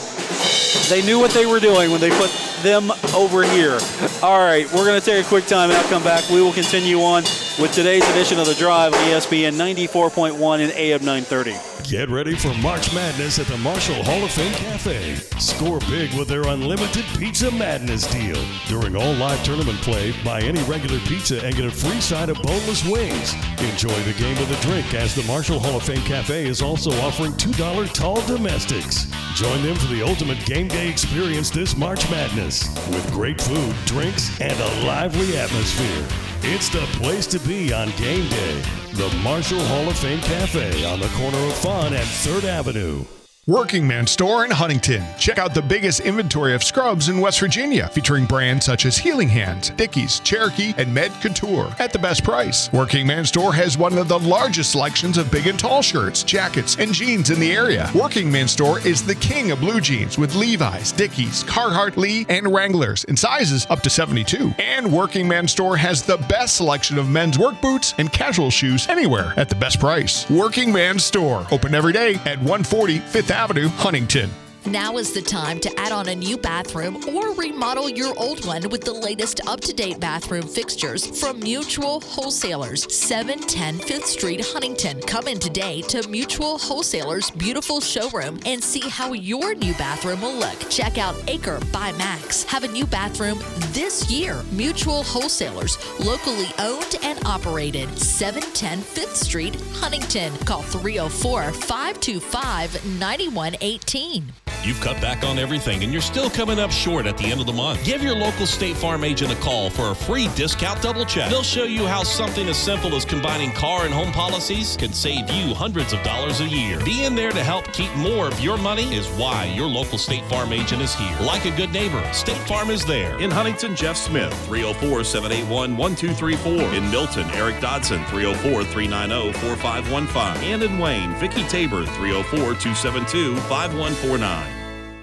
[0.93, 2.29] They knew what they were doing when they put
[2.61, 3.79] them over here.
[4.21, 6.29] All right, we're going to take a quick time out, come back.
[6.29, 7.23] We will continue on
[7.59, 11.55] with today's edition of The Drive on ESPN 94.1 and AM 930.
[11.89, 15.15] Get ready for March Madness at the Marshall Hall of Fame Cafe.
[15.39, 18.41] Score big with their unlimited Pizza Madness deal.
[18.67, 22.41] During all live tournament play, buy any regular pizza and get a free side of
[22.41, 23.33] boneless wings.
[23.59, 26.91] Enjoy the game with a drink as the Marshall Hall of Fame Cafe is also
[27.01, 29.07] offering $2 tall domestics.
[29.35, 32.50] Join them for the ultimate game day experience this March Madness
[32.89, 36.05] with great food, drinks, and a lively atmosphere.
[36.43, 38.61] It's the place to be on game day.
[38.93, 43.05] The Marshall Hall of Fame Cafe on the corner of Fun and 3rd Avenue.
[43.47, 45.03] Working Man Store in Huntington.
[45.17, 49.29] Check out the biggest inventory of scrubs in West Virginia, featuring brands such as Healing
[49.29, 52.71] Hands, Dickies, Cherokee, and Med Couture at the best price.
[52.71, 56.77] Working Man Store has one of the largest selections of big and tall shirts, jackets,
[56.77, 57.89] and jeans in the area.
[57.95, 62.53] Working Man Store is the king of blue jeans with Levi's, Dickies, Carhartt, Lee, and
[62.53, 64.53] Wranglers in sizes up to 72.
[64.59, 68.87] And Working Man Store has the best selection of men's work boots and casual shoes
[68.87, 70.29] anywhere at the best price.
[70.29, 74.40] Working Man Store, open every day at 140 Fifth Avenue, Huntington.
[74.67, 78.69] Now is the time to add on a new bathroom or remodel your old one
[78.69, 85.01] with the latest up to date bathroom fixtures from Mutual Wholesalers, 710 5th Street, Huntington.
[85.01, 90.35] Come in today to Mutual Wholesalers' beautiful showroom and see how your new bathroom will
[90.35, 90.69] look.
[90.69, 92.43] Check out Acre by Max.
[92.43, 93.39] Have a new bathroom
[93.71, 94.43] this year.
[94.51, 100.37] Mutual Wholesalers, locally owned and operated, 710 5th Street, Huntington.
[100.45, 104.50] Call 304 525 9118.
[104.63, 107.47] You've cut back on everything and you're still coming up short at the end of
[107.47, 107.83] the month.
[107.83, 111.31] Give your local State Farm agent a call for a free discount double check.
[111.31, 115.29] They'll show you how something as simple as combining car and home policies can save
[115.31, 116.79] you hundreds of dollars a year.
[116.85, 120.53] Being there to help keep more of your money is why your local State Farm
[120.53, 121.17] agent is here.
[121.21, 123.19] Like a good neighbor, State Farm is there.
[123.19, 126.75] In Huntington, Jeff Smith, 304 781 1234.
[126.75, 130.51] In Milton, Eric Dodson, 304 390 4515.
[130.51, 134.50] And in Wayne, Vicki Tabor, 304 272 5149.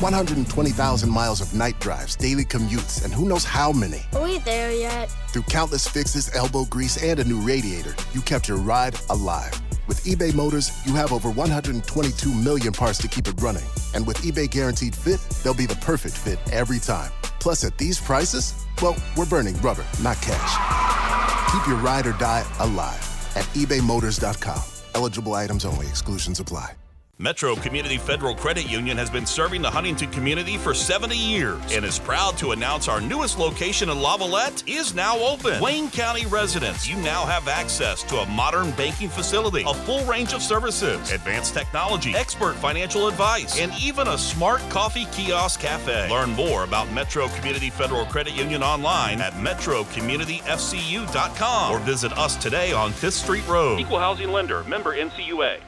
[0.00, 4.02] 120,000 miles of night drives, daily commutes, and who knows how many.
[4.12, 5.06] Are we there yet?
[5.28, 9.52] Through countless fixes, elbow grease, and a new radiator, you kept your ride alive.
[9.86, 13.66] With eBay Motors, you have over 122 million parts to keep it running.
[13.94, 17.12] And with eBay Guaranteed Fit, they'll be the perfect fit every time.
[17.38, 21.52] Plus, at these prices, well, we're burning rubber, not cash.
[21.52, 22.98] Keep your ride or die alive
[23.36, 24.62] at ebaymotors.com.
[24.96, 26.72] Eligible items only, exclusions apply.
[27.20, 31.84] Metro Community Federal Credit Union has been serving the Huntington community for 70 years and
[31.84, 35.60] is proud to announce our newest location in Lavalette is now open.
[35.60, 40.32] Wayne County residents, you now have access to a modern banking facility, a full range
[40.32, 46.08] of services, advanced technology, expert financial advice, and even a smart coffee kiosk cafe.
[46.08, 52.72] Learn more about Metro Community Federal Credit Union online at metrocommunityfcu.com or visit us today
[52.72, 53.80] on 5th Street Road.
[53.80, 55.58] Equal housing lender, member NCUA.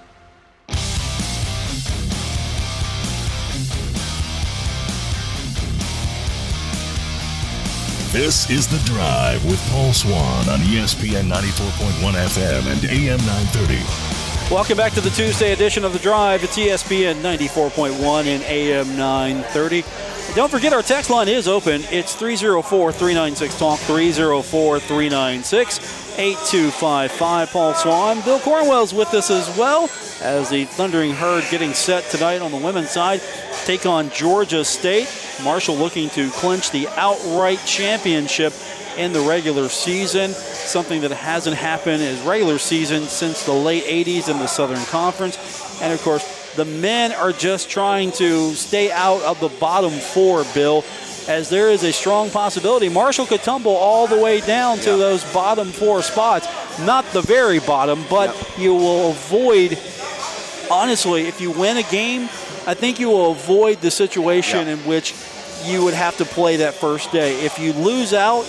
[8.13, 14.53] This is The Drive with Paul Swann on ESPN 94.1 FM and AM 930.
[14.53, 16.43] Welcome back to the Tuesday edition of The Drive.
[16.43, 19.85] It's ESPN 94.1 and AM 930.
[20.35, 21.83] Don't forget our text line is open.
[21.93, 27.51] It's 304 396 Talk, 304 396 8255.
[27.51, 28.21] Paul Swann.
[28.21, 29.89] Bill Cornwell's with us as well
[30.21, 33.23] as the Thundering Herd getting set tonight on the women's side.
[33.65, 35.09] Take on Georgia State.
[35.43, 38.53] Marshall looking to clinch the outright championship
[38.99, 44.29] in the regular season, something that hasn't happened as regular season since the late 80s
[44.29, 45.39] in the Southern Conference.
[45.81, 50.45] And of course, the men are just trying to stay out of the bottom four,
[50.53, 50.85] Bill,
[51.29, 55.23] as there is a strong possibility Marshall could tumble all the way down to those
[55.33, 56.47] bottom four spots.
[56.81, 59.79] Not the very bottom, but you will avoid,
[60.71, 62.23] honestly, if you win a game,
[62.67, 65.15] I think you will avoid the situation in which
[65.65, 67.45] you would have to play that first day.
[67.45, 68.47] If you lose out,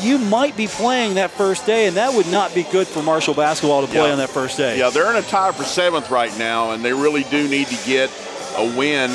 [0.00, 3.34] you might be playing that first day, and that would not be good for Marshall
[3.34, 4.12] basketball to play Yeah.
[4.12, 4.78] on that first day.
[4.78, 7.76] Yeah, they're in a tie for seventh right now, and they really do need to
[7.86, 8.10] get
[8.56, 9.10] a win.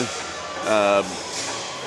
[0.67, 1.05] Um,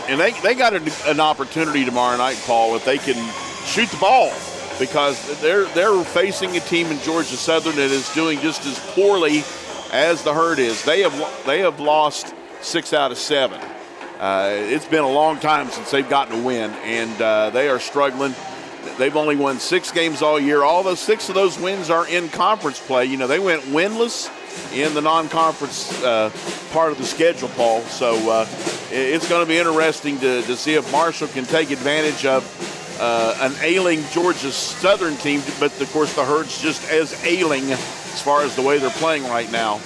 [0.09, 3.17] and they, they got an, opportunity tomorrow night, Paul, if they can
[3.65, 4.33] shoot the ball,
[4.79, 9.45] because they're they're facing a team in Georgia Southern that is doing just as poorly
[9.93, 10.85] as the Herd is.
[10.85, 13.61] They have they have lost six out of seven.
[14.19, 17.79] Uh, it's been a long time since they've gotten a win, and uh, they are
[17.79, 18.35] struggling.
[18.99, 20.63] They've only won six games all year.
[20.63, 23.05] All those six of those wins are in conference play.
[23.07, 24.31] You know, they went winless
[24.73, 26.31] in the non-conference uh,
[26.73, 27.83] part of the schedule, Paul.
[27.83, 28.47] So uh,
[28.91, 32.43] it's going to be interesting to, to see if Marshall can take advantage of
[33.01, 35.43] uh, an ailing Georgia Southern team.
[35.59, 39.25] But of course, the Herd's just as ailing as far as the way they're playing
[39.25, 39.81] right now.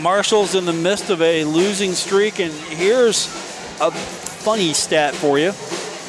[0.00, 3.26] Marshall's in the midst of a losing streak, and here's
[3.80, 5.52] a funny stat for you.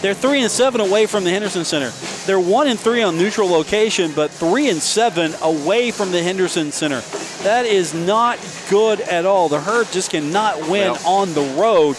[0.04, 1.92] They're three and seven away from the Henderson Center.
[2.28, 6.74] They're one and three on neutral location, but three and seven away from the Henderson
[6.74, 7.00] Center.
[7.44, 8.38] That is not
[8.70, 9.48] good at all.
[9.48, 11.96] The Herd just cannot win Well- on the road,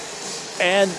[0.61, 0.91] and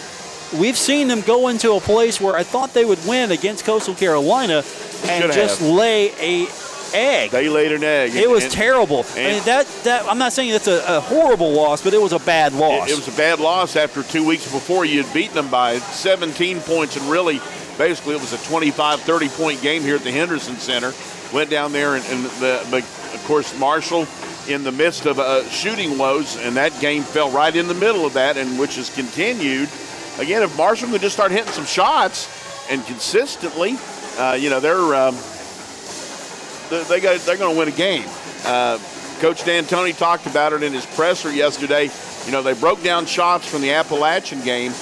[0.57, 3.93] we've seen them go into a place where I thought they would win against Coastal
[3.93, 4.63] Carolina
[5.07, 5.69] and Should just have.
[5.69, 6.47] lay a
[6.95, 7.31] egg.
[7.31, 8.15] They laid an egg.
[8.15, 9.05] It was And- terrible.
[9.13, 12.13] I mean, that that I'm not saying that's a, a horrible loss, but it was
[12.13, 12.89] a bad loss.
[12.89, 15.77] It, it was a bad loss after two weeks before you had beaten them by
[15.77, 17.39] 17 points, and really,
[17.77, 20.93] basically, it was a 25, 30 point game here at the Henderson Center.
[21.33, 24.07] Went down there, and, and the, but of course, Marshall
[24.47, 28.05] in the midst of uh, shooting woes, and that game fell right in the middle
[28.05, 29.67] of that, and which has continued.
[30.19, 32.29] Again, if Marshall could just start hitting some shots
[32.69, 33.75] and consistently,
[34.17, 35.15] uh, you know, they're um,
[36.69, 38.05] they, got, they're going to win a game.
[38.45, 38.79] Uh,
[39.19, 41.89] Coach D'Antoni talked about it in his presser yesterday.
[42.25, 44.73] You know, they broke down shots from the Appalachian game,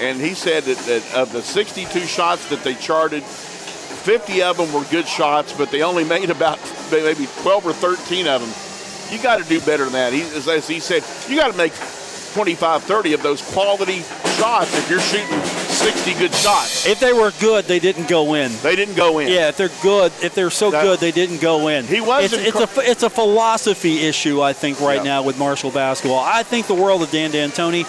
[0.00, 4.72] and he said that, that of the 62 shots that they charted, 50 of them
[4.72, 6.58] were good shots, but they only made about
[6.90, 9.14] maybe 12 or 13 of them.
[9.14, 10.12] You got to do better than that.
[10.12, 11.72] He, as he said, you got to make
[12.32, 14.00] 25, 30 of those quality
[14.38, 15.40] shots if you're shooting
[15.72, 16.86] 60 good shots.
[16.86, 18.52] if they were good, they didn't go in.
[18.62, 19.28] They didn't go in.
[19.28, 21.86] Yeah, if they're good, if they're so That- good, they didn't go in.
[21.86, 25.02] He was It's, it's a it's a philosophy issue, I think, right Yeah.
[25.02, 26.20] now with Marshall basketball.
[26.20, 27.86] I think the world of Dan D'Antoni,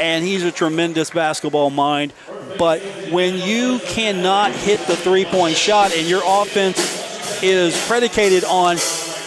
[0.00, 2.12] and he's a tremendous basketball mind.
[2.58, 2.80] But
[3.10, 8.76] when you cannot hit the three-point shot and your offense is predicated on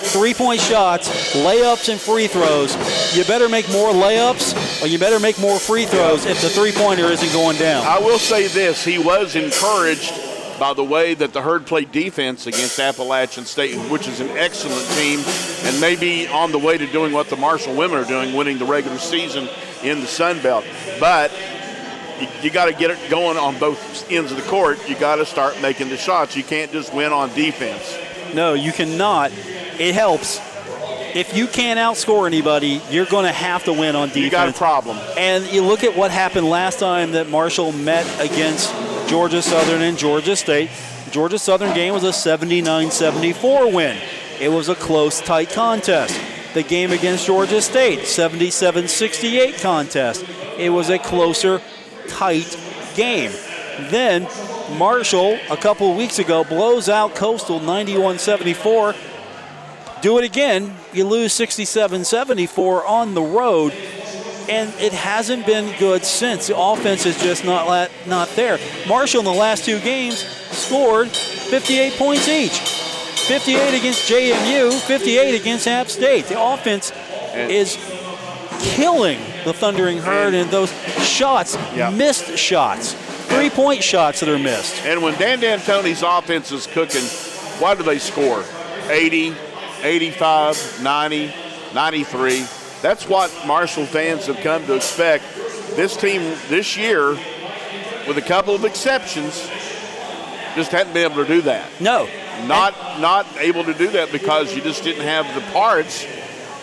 [0.08, 2.76] three-point shots, layups, and free throws,
[3.16, 7.06] you better make more layups or you better make more free throws if the three-pointer
[7.06, 7.86] isn't going down.
[7.86, 10.14] I will say this: he was encouraged
[10.60, 14.88] by the way that the herd played defense against Appalachian State, which is an excellent
[14.98, 15.20] team,
[15.66, 18.66] and maybe on the way to doing what the Marshall women are doing, winning the
[18.66, 19.48] regular season
[19.84, 20.66] in the Sun Belt.
[21.00, 21.32] But
[22.20, 24.80] you, you got to get it going on both ends of the court.
[24.90, 26.36] You got to start making the shots.
[26.36, 27.96] You can't just win on defense.
[28.34, 29.32] No, you cannot.
[29.80, 30.40] It helps.
[31.16, 34.26] If you can't outscore anybody, you're going to have to win on defense.
[34.26, 34.98] You got a problem.
[35.18, 38.72] And you look at what happened last time that Marshall met against
[39.08, 40.70] Georgia Southern and Georgia State.
[41.12, 43.98] Georgia Southern game was a 79-74 win.
[44.40, 46.20] It was a close, tight contest.
[46.54, 50.26] The game against Georgia State, 77-68 contest.
[50.58, 51.62] It was a closer,
[52.08, 52.60] tight
[52.96, 53.32] game.
[53.90, 54.28] Then
[54.76, 58.96] Marshall, a couple weeks ago, blows out Coastal 91-74.
[60.02, 63.74] Do it again, you lose 67-74 on the road,
[64.50, 66.48] and it hasn't been good since.
[66.48, 68.60] The offense is just not la- not there.
[68.88, 70.20] Marshall in the last two games
[70.52, 72.58] scored 58 points each.
[72.60, 76.26] 58 against JMU, 58 against App State.
[76.26, 76.92] The offense
[77.34, 77.76] is
[78.76, 80.72] killing the Thundering Herd, and those
[81.04, 81.58] shots,
[81.92, 82.94] missed shots,
[83.28, 84.84] three-point shots that are missed.
[84.86, 87.04] And when Dan D'Antoni's offense is cooking,
[87.60, 88.44] why do they score?
[88.90, 89.36] 80,
[89.84, 91.34] 85, 90,
[91.74, 92.46] 93.
[92.82, 95.24] That's what Marshall fans have come to expect.
[95.76, 97.10] This team this year,
[98.08, 99.50] with a couple of exceptions,
[100.56, 101.70] just hadn't been able to do that.
[101.80, 102.08] No.
[102.46, 106.06] Not not able to do that because you just didn't have the parts.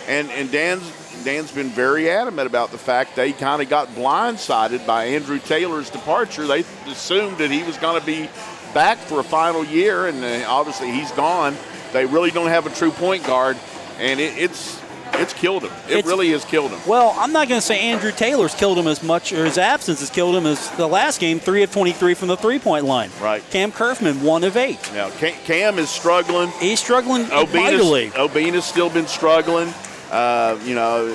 [0.07, 0.83] And and Dan's
[1.25, 5.89] Dan's been very adamant about the fact they kind of got blindsided by Andrew Taylor's
[5.89, 6.45] departure.
[6.45, 8.29] They assumed that he was going to be
[8.75, 11.55] back for a final year, and uh, obviously he's gone.
[11.93, 13.57] They really don't have a true point guard,
[13.97, 14.79] and it, it's
[15.13, 15.71] it's killed him.
[15.87, 16.79] It It's- really has killed him.
[16.85, 20.01] Well, I'm not going to say Andrew Taylor's killed him as much, or his absence
[20.01, 23.09] has killed him as the last game, three of 23 from the three-point line.
[23.21, 23.41] Right.
[23.49, 24.77] Cam Curfman, one of eight.
[24.93, 26.49] Now Cam, is struggling.
[26.59, 28.09] He's struggling mightily.
[28.09, 29.73] Obinna's, Obinna's still been struggling.
[30.11, 31.07] Uh, you know,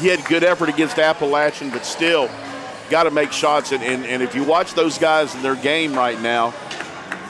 [0.00, 2.28] he had good effort against Appalachian, but still
[2.90, 3.72] got to make shots.
[3.72, 6.54] And, and, and if you watch those guys in their game right now,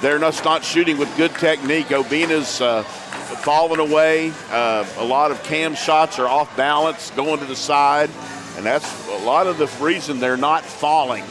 [0.00, 1.92] they're not, not shooting with good technique.
[1.92, 4.32] Obinna's uh, falling away.
[4.50, 8.10] Uh, a lot of Cam's shots are off balance, going to the side.
[8.56, 11.24] And that's a lot of the reason they're not falling.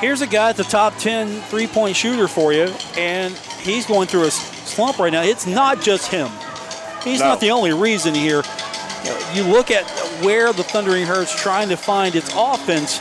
[0.00, 4.24] Here's a guy at the top 10 three-point shooter for you, and he's going through
[4.24, 5.22] a slump right now.
[5.22, 6.28] It's not just him.
[7.06, 7.28] He's No.
[7.28, 8.42] not the only reason here.
[9.32, 9.84] You, look at
[10.22, 12.98] where the Thundering Herd's trying to find its offense,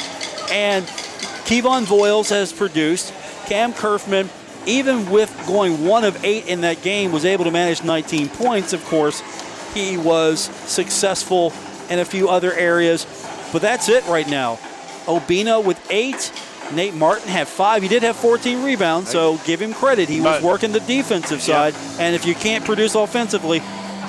[0.52, 0.86] and
[1.46, 3.12] Kevon Voyles has produced.
[3.48, 4.30] Cam Curfman,
[4.68, 8.74] even with going one of eight in that game, was able to manage 19 points.
[8.74, 9.24] Of course,
[9.74, 11.52] he was successful
[11.90, 13.08] in a few other areas,
[13.52, 14.60] but that's it right now.
[15.08, 16.32] Obinna with eight.
[16.74, 17.82] Nate Martin had five.
[17.84, 20.10] He did have 14 rebounds, so give him credit.
[20.10, 23.62] He was working the defensive side, and if you can't produce offensively,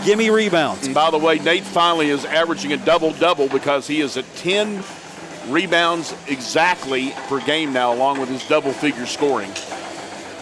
[0.04, 0.86] give me rebounds.
[0.86, 4.24] And by the way, Nate finally is averaging a double double because he is at
[4.36, 4.82] 10
[5.48, 9.52] rebounds exactly per game now, along with his double figure scoring.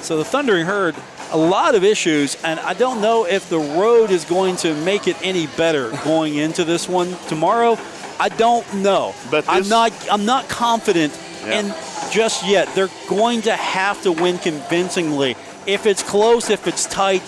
[0.01, 0.95] So the Thundering Herd,
[1.31, 5.09] a lot of issues, and I don't know if the road is going to make
[5.09, 7.79] it any better going into this one tomorrow.
[8.21, 9.15] I don't know.
[9.31, 9.93] But I'm not.
[10.11, 11.61] I'm not confident Yeah.
[11.61, 11.75] in
[12.11, 12.73] just yet.
[12.75, 15.37] They're going to have to win convincingly.
[15.67, 17.23] If it's close, if it's tight,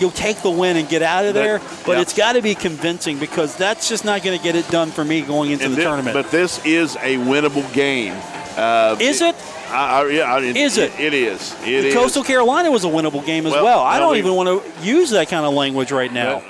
[0.00, 1.58] you'll take the win and get out of That- there.
[1.84, 2.00] But yeah.
[2.02, 5.04] it's got to be convincing because that's just not going to get it done for
[5.04, 6.14] me going into And the thi- tournament.
[6.14, 8.14] But this is a winnable game.
[8.56, 9.34] Uh, Is it?
[9.68, 10.98] I, I, yeah, I, it, Is it?
[10.98, 11.54] It is.
[11.62, 11.94] It is.
[11.94, 13.80] Coastal Carolina was a winnable game as Well, well.
[13.82, 16.42] I don't we- even want to use that kind of language right now.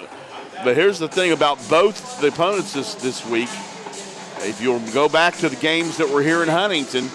[0.65, 3.49] But here's the thing about both the opponents this, this week.
[4.41, 7.09] If you'll go back to the games that were here in Huntington,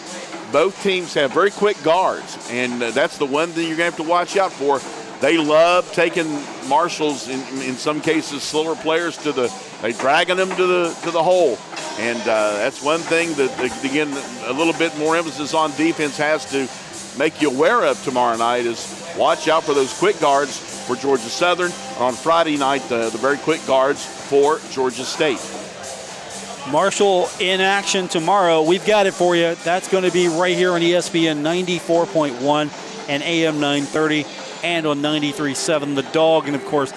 [0.52, 3.96] both teams have very quick guards, and uh, that's the one thing you're going to
[3.96, 4.80] have to watch out for.
[5.22, 6.28] They love taking
[6.68, 9.54] marshals in, in some cases, slower players to the,
[9.84, 11.60] they dragging them to the to the hole,
[12.00, 14.12] and uh, that's one thing that again
[14.46, 16.68] a little bit more emphasis on defense has to
[17.20, 20.58] make you aware of tomorrow night is watch out for those quick guards
[20.88, 21.72] for Georgia Southern.
[22.00, 25.40] On Friday night, the, the very quick guards for Georgia State.
[26.72, 28.64] Marshall in action tomorrow.
[28.64, 29.56] We've got it for you.
[29.64, 34.26] That's going to be right here on ESPN 94.1 and AM 930
[34.64, 36.48] and on 93.7 The Dog.
[36.48, 36.94] And of course,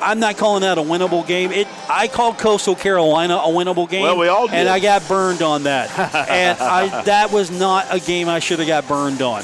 [0.00, 1.52] I'm not calling that a winnable game.
[1.52, 4.02] It I called Coastal Carolina a winnable game.
[4.02, 4.54] Well, we all did.
[4.54, 5.90] And I got burned on that.
[6.28, 9.42] and I that was not a game I should have got burned on.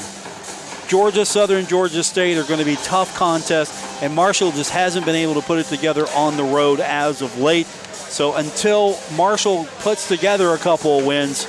[0.87, 5.15] Georgia Southern, Georgia State are going to be tough contests, and Marshall just hasn't been
[5.15, 7.65] able to put it together on the road as of late.
[7.65, 11.47] So until Marshall puts together a couple of wins,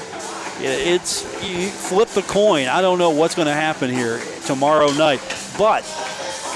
[0.58, 2.66] it's you flip the coin.
[2.66, 5.20] I don't know what's going to happen here tomorrow night.
[5.58, 5.82] But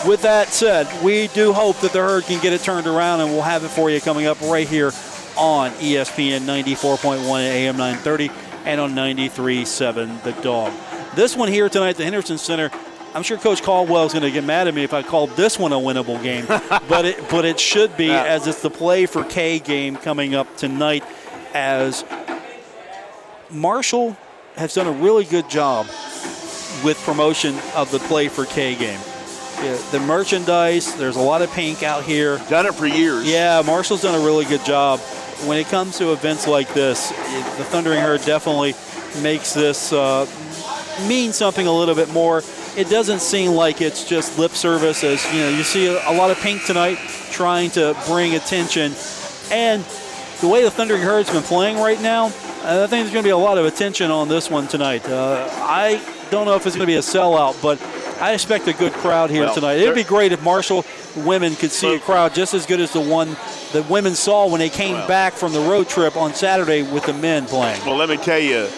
[0.06, 3.30] with that said, we do hope that the herd can get it turned around, and
[3.30, 4.92] we'll have it for you coming up right here
[5.36, 8.30] on ESPN 94.1 and AM 930
[8.66, 10.72] and on 93.7 The Dog.
[11.14, 12.70] This one here tonight at the Henderson Center,
[13.14, 15.58] I'm sure Coach Caldwell is going to get mad at me if I call this
[15.58, 16.46] one a winnable game,
[16.88, 18.22] but it but it should be Yeah.
[18.24, 21.02] as it's the play for Kay game coming up tonight
[21.54, 22.04] as
[23.50, 24.16] Marshall
[24.56, 25.86] has done a really good job
[26.84, 29.00] with promotion of the play for Kay game.
[29.62, 32.38] Yeah, the merchandise, there's a lot of pink out here.
[32.48, 33.26] Done it for years.
[33.28, 35.00] Yeah, Marshall's done a really good job.
[35.46, 38.74] When it comes to events like this, it- the Thundering Herd definitely
[39.22, 40.26] makes this uh,
[41.08, 42.42] mean something a little bit more.
[42.76, 45.48] It doesn't seem like it's just lip service, as you know.
[45.50, 46.98] You see a, a lot of pink tonight,
[47.30, 48.92] trying to bring attention,
[49.50, 49.84] and
[50.40, 52.26] the way the Thundering Herd's been playing right now,
[52.62, 55.06] I think there's going to be a lot of attention on this one tonight.
[55.06, 56.00] Uh, I
[56.30, 57.80] don't know if it's going to be a sellout, but
[58.20, 59.78] I expect a good crowd here Well, tonight.
[59.78, 60.84] It'd be great if Marshall
[61.16, 63.36] women could see a crowd just as good as the one
[63.72, 65.08] the women saw when they came Well.
[65.08, 67.84] back from the road trip on Saturday with the men playing.
[67.84, 68.68] Well, let me tell you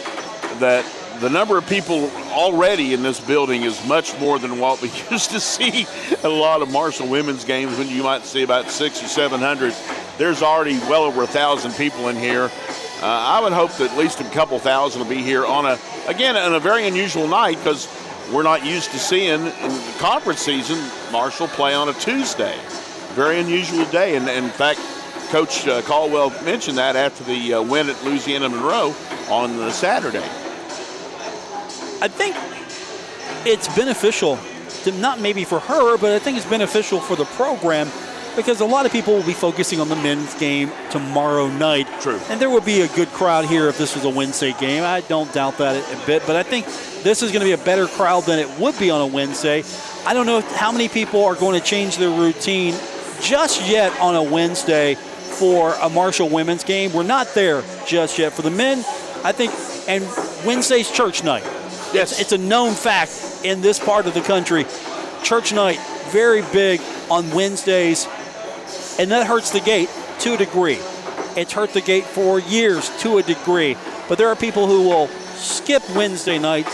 [0.61, 0.84] that
[1.20, 5.30] the number of people already in this building is much more than what we used
[5.30, 9.03] to see at a lot of Marshall women's games when you might see about six
[9.03, 9.74] or seven hundred.
[10.18, 12.50] There's already well over a thousand people in here.
[13.03, 15.76] Uh, I would hope that at least a couple thousand will be here on a
[16.07, 17.88] again on a very unusual night because
[18.32, 20.78] we're not used to seeing in the conference season
[21.11, 22.57] Marshall play on a Tuesday.
[23.14, 24.78] Very unusual day, and, and in fact,
[25.30, 28.94] Coach uh, Caldwell mentioned that after the uh, win at Louisiana Monroe
[29.28, 30.24] on the Saturday.
[32.00, 32.36] I think
[33.44, 34.38] it's beneficial,
[34.84, 37.88] to, not maybe for her, but I think it's beneficial for the program
[38.37, 41.87] because a lot of people will be focusing on the men's game tomorrow night.
[42.01, 42.20] True.
[42.28, 44.83] And there would be a good crowd here if this was a Wednesday game.
[44.83, 46.66] I don't doubt that a bit, but I think
[47.03, 49.64] this is going to be a better crowd than it would be on a Wednesday.
[50.07, 52.74] I don't know how many people are going to change their routine
[53.20, 56.93] just yet on a Wednesday for a Marshall women's game.
[56.93, 58.33] We're not there just yet.
[58.33, 58.78] For the men,
[59.24, 59.53] I think,
[59.89, 60.05] and
[60.47, 61.45] Wednesday's church night.
[61.93, 62.12] Yes.
[62.12, 64.64] It's, it's a known fact in this part of the country.
[65.22, 65.78] Church night,
[66.11, 66.80] very big
[67.11, 68.09] on Wednesdays,
[68.99, 69.90] and that hurts the gate
[70.20, 70.78] to a degree.
[71.36, 73.76] It's hurt the gate for years to a degree.
[74.09, 76.66] But there are people who will skip Wednesday night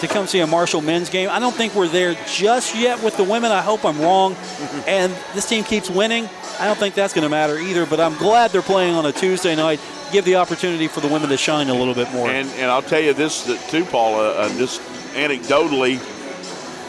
[0.00, 1.28] to come see a Marshall men's game.
[1.30, 3.50] I don't think we're there just yet with the women.
[3.50, 4.36] I hope I'm wrong.
[4.86, 6.28] and this team keeps winning.
[6.58, 7.86] I don't think that's going to matter either.
[7.86, 9.80] But I'm glad they're playing on a Tuesday night.
[10.12, 12.28] Give the opportunity for the women to shine a little bit more.
[12.30, 14.34] And, and I'll tell you this too, Paula.
[14.34, 14.80] Uh, just
[15.14, 15.98] anecdotally,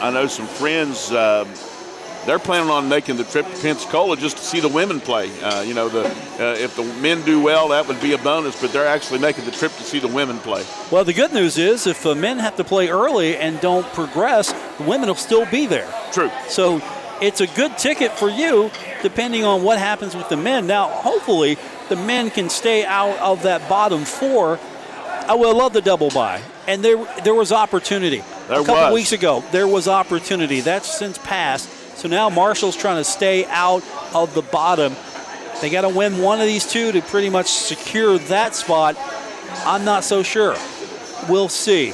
[0.00, 1.10] I know some friends.
[1.10, 1.44] Uh,
[2.28, 5.30] they're planning on making the trip to Pensacola just to see the women play.
[5.40, 8.60] Uh, you know, the uh, if the men do well, that would be a bonus.
[8.60, 10.66] But they're actually making the trip to see the women play.
[10.90, 14.52] Well, the good news is if the men have to play early and don't progress,
[14.76, 15.90] the women will still be there.
[16.12, 16.30] True.
[16.48, 16.82] So
[17.22, 18.70] it's a good ticket for you,
[19.02, 20.66] depending on what happens with the men.
[20.66, 21.56] Now, hopefully,
[21.88, 24.58] the men can stay out of that bottom four.
[25.26, 28.94] I would love the double bye, and there there was opportunity There a couple was.
[28.94, 29.42] weeks ago.
[29.50, 30.60] There was opportunity.
[30.60, 31.70] That's since passed.
[31.98, 33.82] So now Marshall's trying to stay out
[34.14, 34.94] of the bottom.
[35.60, 38.96] They got to win one of these two to pretty much secure that spot.
[39.66, 40.54] I'm not so sure.
[41.28, 41.92] We'll see.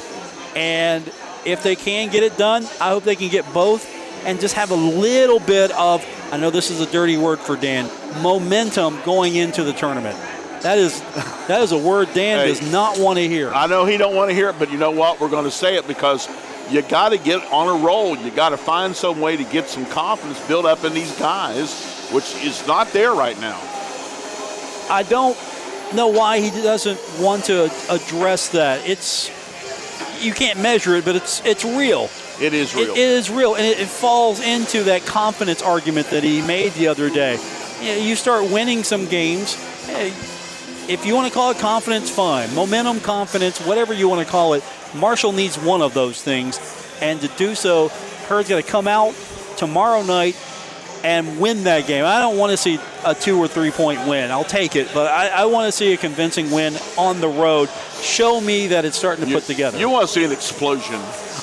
[0.55, 1.11] And
[1.47, 3.91] if they can get it done, I hope they can get both.
[4.27, 7.57] and just have a little bit of, I know this is a dirty word for
[7.57, 7.91] Dan,
[8.23, 10.17] momentum going into the tournament.
[10.63, 11.01] That is
[11.49, 12.49] that is a word Dan Hey.
[12.49, 13.51] does not want to hear.
[13.53, 15.21] I know he don't want to hear it, but you know what?
[15.21, 16.27] We're going to say it because
[16.71, 18.17] you got to get on a roll.
[18.17, 22.09] You got to find some way to get some confidence built up in these guys,
[22.13, 23.61] which is not there right now.
[24.91, 25.37] I don't
[25.95, 28.89] know why he doesn't want to address that.
[28.89, 29.31] It's
[30.25, 32.09] you can't measure it, but it's it's real.
[32.41, 32.91] It is real.
[32.91, 36.89] It is real, and it, it falls into that confidence argument that he made the
[36.89, 37.39] other day.
[37.81, 39.57] You, know, you start winning some games.
[39.91, 40.13] eh,
[40.89, 42.53] If you want to call it confidence, fine.
[42.55, 44.65] Momentum, confidence, whatever you want to call it.
[44.95, 46.59] Marshall needs one of those things,
[47.01, 47.89] and to do so,
[48.29, 49.15] Herd's got to come out
[49.57, 50.37] tomorrow night
[51.05, 52.05] and win that game.
[52.05, 54.31] I don't want to see a two or three point win.
[54.31, 57.69] I'll take it, but I, I want to see a convincing win on the road.
[58.01, 59.79] Show me that it's starting to put together.
[59.79, 61.01] You want to see an explosion.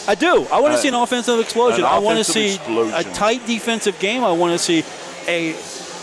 [0.07, 0.47] I do.
[0.51, 1.81] I want to Uh, see an offensive explosion.
[1.81, 2.93] an I want to see explosion.
[2.95, 4.23] a tight defensive game.
[4.23, 4.83] I want to see
[5.27, 5.51] a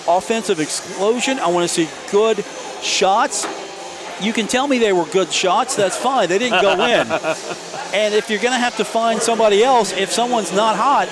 [0.06, 1.40] offensive explosion.
[1.40, 2.44] I want to see good
[2.82, 3.44] shots.
[4.20, 5.76] You can tell me they were good shots.
[5.76, 6.28] That's fine.
[6.28, 7.06] They didn't go in.
[7.94, 11.08] and if you're going to have to find somebody else, if someone's not hot,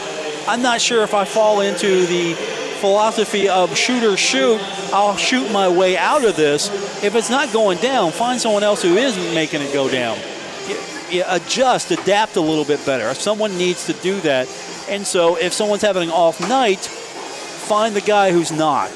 [0.48, 2.34] I'm not sure if I fall into the
[2.80, 4.60] philosophy of shoot or shoot.
[4.92, 6.68] I'll shoot my way out of this.
[7.02, 10.18] If it's not going down, find someone else who isn't making it go down
[11.12, 13.12] adjust, adapt a little bit better.
[13.14, 14.48] Someone needs to do that.
[14.88, 18.90] And so if someone's having an off night, find the guy who's not.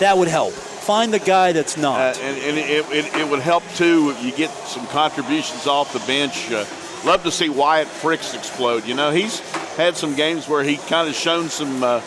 [0.00, 0.54] That would help.
[0.88, 2.00] Find the guy that's not.
[2.00, 5.92] Uh, and and it, it, it would help too if you get some contributions off
[5.92, 6.50] the bench.
[6.50, 6.64] Uh,
[7.04, 8.86] love to see Wyatt Fricks explode.
[8.86, 9.40] You know, he's
[9.76, 12.00] had some games where he kind of shown some uh,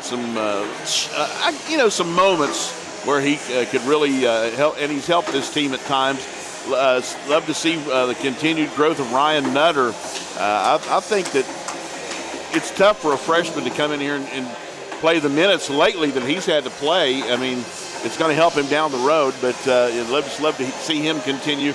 [0.00, 0.66] some uh,
[1.14, 2.72] uh, you know some moments
[3.04, 6.18] where he uh, could really uh, help, and he's helped this team at times.
[6.66, 9.90] Uh, love to see uh, the continued growth of Ryan Nutter.
[9.90, 11.46] Uh, I, I think that
[12.52, 14.56] it's tough for a freshman to come in here and, and
[14.98, 17.22] play the minutes lately that he's had to play.
[17.22, 17.62] I mean,
[18.04, 20.70] it's going to help him down the road, but uh, I'd love, just love to
[20.70, 21.72] see him continue.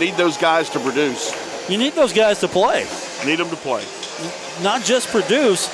[0.00, 1.32] Need those guys to produce.
[1.70, 2.86] You need those guys to play.
[3.24, 3.84] Need them to play.
[4.62, 5.68] Not just produce,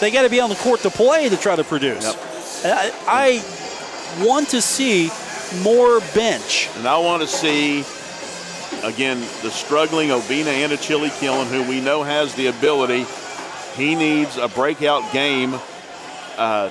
[0.00, 2.16] they got to be on the court to play to try to produce.
[2.64, 5.10] I, I want to see
[5.62, 6.70] more bench.
[6.76, 7.80] And I want to see,
[8.84, 13.04] again, the struggling Obinna and Chili Killen, who we know has the ability.
[13.76, 15.54] He needs a breakout game.
[16.36, 16.70] Uh,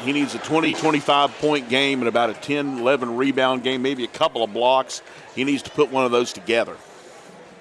[0.00, 4.04] he needs a 20, 25 point game and about a 10, 11 rebound game, maybe
[4.04, 5.02] a couple of blocks.
[5.34, 6.76] He needs to put one of those together.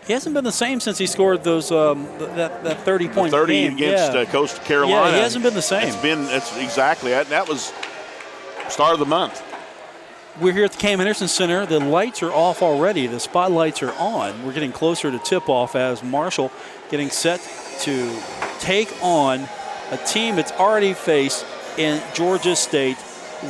[0.06, 3.32] He hasn't been the same since he scored those um, th- that, that 30 point
[3.32, 3.74] 30 game.
[3.76, 4.22] against yeah.
[4.22, 5.10] uh, Coastal Carolina.
[5.10, 5.88] Yeah, he hasn't been the same.
[5.88, 7.74] It's been, it's exactly, that, that was
[8.70, 9.44] start of the month.
[10.40, 11.66] We're here at the Cam Henderson Center.
[11.66, 13.08] The lights are off already.
[13.08, 14.46] The spotlights are on.
[14.46, 16.52] We're getting closer to tip off as Marshall
[16.90, 17.42] getting set
[17.82, 18.18] to
[18.60, 19.48] take on
[19.92, 21.44] a team that's already faced
[21.78, 22.98] in Georgia State.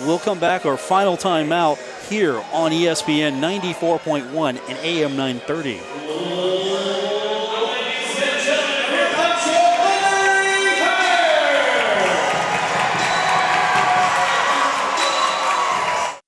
[0.06, 1.78] We'll come back our final time out
[2.10, 5.97] here on ESPN 94.1 and AM 930.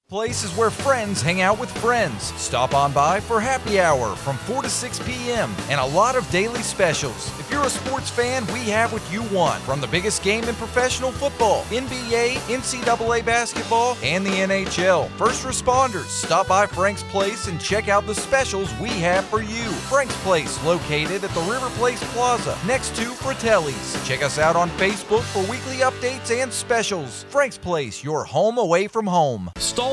[0.09, 2.33] Places where friends hang out with friends.
[2.33, 5.53] Stop on by for happy hour from 4 to 6 p.m.
[5.69, 7.29] and a lot of daily specials.
[7.39, 10.55] If you're a sports fan, we have what you want from the biggest game in
[10.55, 15.11] professional football, NBA, NCAA basketball, and the NHL.
[15.11, 19.69] First responders, stop by Frank's Place and check out the specials we have for you.
[19.91, 24.07] Frank's Place, located at the River Place Plaza next to Fratelli's.
[24.07, 27.25] Check us out on Facebook for weekly updates and specials.
[27.29, 29.51] Frank's Place, your home away from home.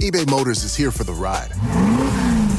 [0.00, 1.50] eBay Motors is here for the ride.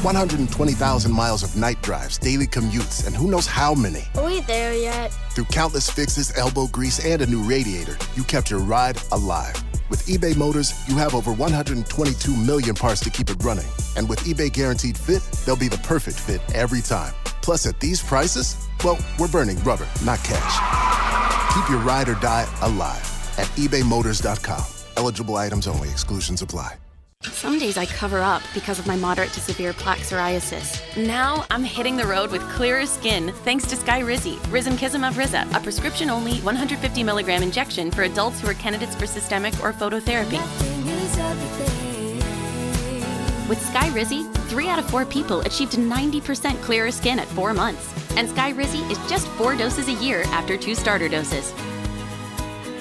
[0.04, 4.04] 120,000 miles of night drives, daily commutes, and who knows how many.
[4.16, 5.10] Are we there yet?
[5.32, 9.56] Through countless fixes, elbow grease, and a new radiator, you kept your ride alive.
[9.90, 13.68] With eBay Motors, you have over 122 million parts to keep it running.
[13.96, 17.14] And with eBay Guaranteed Fit, they'll be the perfect fit every time.
[17.42, 21.54] Plus, at these prices, well, we're burning rubber, not cash.
[21.54, 23.04] Keep your ride or die alive
[23.38, 24.66] at ebaymotors.com.
[24.98, 26.76] Eligible items only, exclusions apply.
[27.24, 30.82] Some days I cover up because of my moderate to severe plaque psoriasis.
[30.98, 36.40] Now I'm hitting the road with clearer skin thanks to Skyrizi, Risankizumab Riza, a prescription-only
[36.42, 40.40] 150 milligram injection for adults who are candidates for systemic or phototherapy.
[43.48, 47.94] With Skyrizi, three out of four people achieved 90% clearer skin at four months.
[48.18, 51.54] And Skyrizi is just four doses a year after two starter doses.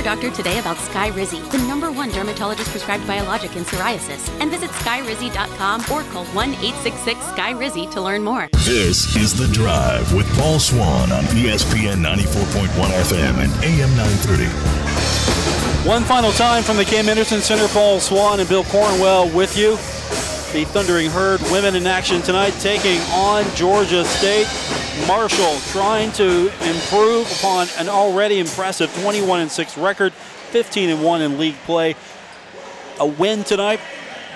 [0.00, 4.70] Your doctor today about Skyrizi, the number one dermatologist prescribed biologic in psoriasis, and visit
[4.70, 8.48] skyrizi.com or call 1 866 Skyrizi to learn more.
[8.64, 14.46] This is The Drive with Paul Swann on ESPN 94.1 FM and AM 930.
[15.86, 19.72] One final time from the Cam Henderson Center, Paul Swann and Bill Cornwell with you.
[20.54, 24.46] The Thundering Herd women in action tonight taking on Georgia State.
[25.06, 31.56] Marshall trying to improve upon an already impressive 21 6 record, 15 1 in league
[31.64, 31.96] play.
[32.98, 33.80] A win tonight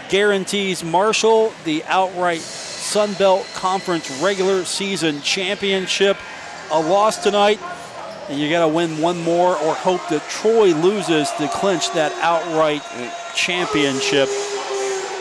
[0.09, 6.17] guarantees Marshall the outright Sun Belt Conference regular season championship.
[6.71, 7.61] A loss tonight,
[8.29, 12.13] and you got to win one more or hope that Troy loses to clinch that
[12.23, 12.83] outright
[13.35, 14.29] championship.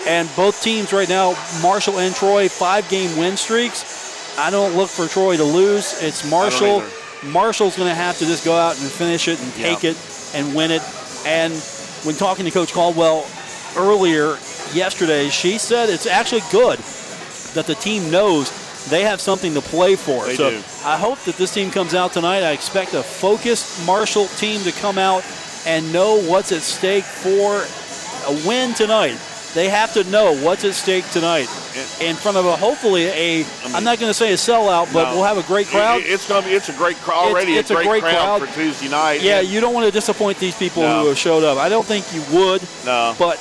[0.05, 4.12] And both teams right now, Marshall and Troy, five game win streaks.
[4.37, 6.01] I don't look for Troy to lose.
[6.01, 6.83] It's Marshall.
[7.25, 9.91] Marshall's going to have to just go out and finish it and take Yeah.
[9.91, 9.97] it
[10.33, 10.81] and win it.
[11.25, 11.53] And
[12.03, 13.25] when talking to Coach Caldwell
[13.77, 14.37] earlier
[14.73, 16.79] yesterday, she said it's actually good
[17.53, 18.51] that the team knows
[18.89, 20.25] they have something to play for.
[20.25, 20.57] They so do.
[20.83, 22.43] I hope that this team comes out tonight.
[22.43, 25.23] I expect a focused Marshall team to come out
[25.65, 27.63] and know what's at stake for
[28.27, 29.17] a win tonight.
[29.53, 31.47] They have to know what's at stake tonight
[32.01, 35.15] in front of a hopefully a I'm not going to say a sellout, but No.
[35.15, 36.01] we'll have a great crowd.
[36.01, 36.53] It- it's gonna be.
[36.53, 37.53] It's a great crowd already.
[37.57, 38.49] It's a a great, great crowd, crowd.
[38.49, 39.21] for Tuesday night.
[39.21, 41.01] Yeah, And- you don't want to disappoint these people No.
[41.01, 41.57] who have showed up.
[41.57, 42.61] I don't think you would.
[42.85, 43.15] No.
[43.17, 43.39] But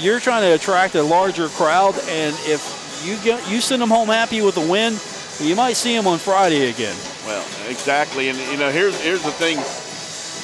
[0.00, 4.08] you're trying to attract a larger crowd, and if you get you send them home
[4.08, 4.98] happy with a win,
[5.40, 6.96] you might see them on Friday again.
[7.26, 8.28] Well, exactly.
[8.28, 9.58] And, you know, here's here's the thing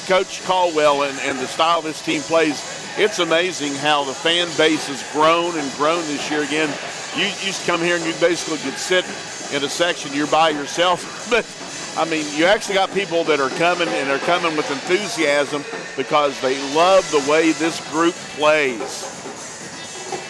[0.07, 2.63] Coach Caldwell and, and the style this team plays,
[2.97, 6.69] it's amazing how the fan base has grown and grown this year again.
[7.15, 9.03] You used to come here and you basically could sit
[9.53, 11.27] in a section, you're by yourself.
[11.29, 11.45] But,
[11.95, 15.63] I mean, you actually got people that are coming and they're coming with enthusiasm
[15.95, 19.05] because they love the way this group plays.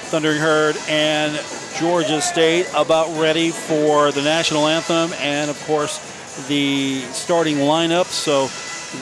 [0.09, 1.39] Thundering Herd and
[1.77, 5.99] Georgia State about ready for the national anthem and, of course,
[6.47, 8.05] the starting lineup.
[8.05, 8.49] So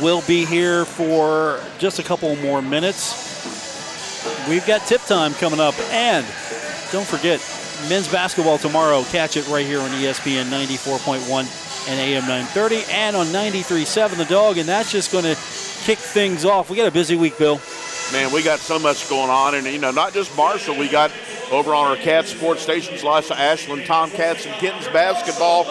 [0.03, 3.25] we'll be here for just a couple more minutes.
[4.49, 5.75] We've got tip time coming up.
[5.91, 6.25] And
[6.91, 7.39] don't forget,
[7.89, 9.03] men's basketball tomorrow.
[9.03, 14.57] Catch it right here on ESPN 94.1 and AM 930 and on 93.7 The Dog.
[14.57, 15.36] And that's just going to
[15.84, 16.69] kick things off.
[16.69, 17.61] We got a busy week, Bill.
[18.11, 20.78] Man, we got so much going on, and you know, not just Marshall.
[20.78, 21.11] We got
[21.51, 25.65] over on our Cat Sports stations, lots of Ashland Tomcats and Kittens basketball.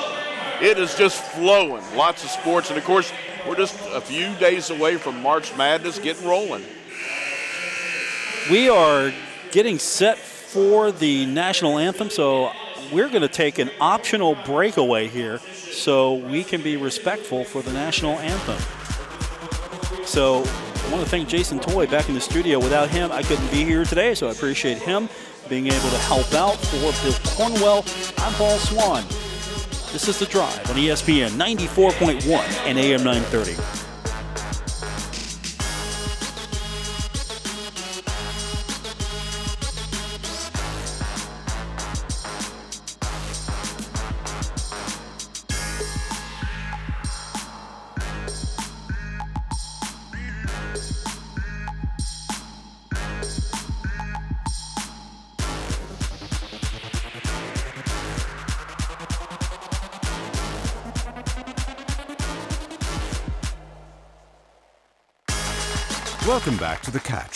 [0.61, 3.11] It is just flowing, lots of sports, and of course,
[3.47, 6.63] we're just a few days away from March Madness getting rolling.
[8.51, 9.13] We are
[9.51, 10.19] getting set
[10.57, 12.51] for the national anthem, so
[12.91, 17.71] we're going to take an optional breakaway here so we can be respectful for the
[17.75, 18.57] national anthem.
[20.07, 22.59] So I want to thank Jason Toy back in the studio.
[22.59, 25.11] Without him, I couldn't be here today, so I appreciate him
[25.51, 27.85] being able to help out for Bill Cornwell.
[28.17, 29.05] I'm Paul Swann.
[29.93, 33.86] This is The Drive on ESPN 94.1 and AM 930.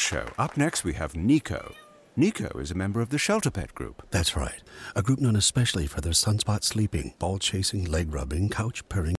[0.01, 0.27] Show.
[0.39, 1.75] Up next, we have Nico.
[2.17, 4.03] Nico is a member of the Shelter Pet Group.
[4.11, 4.63] That's right.
[4.97, 9.09] A group known especially for their sunspot sleeping, ball chasing, leg rubbing, couch purring,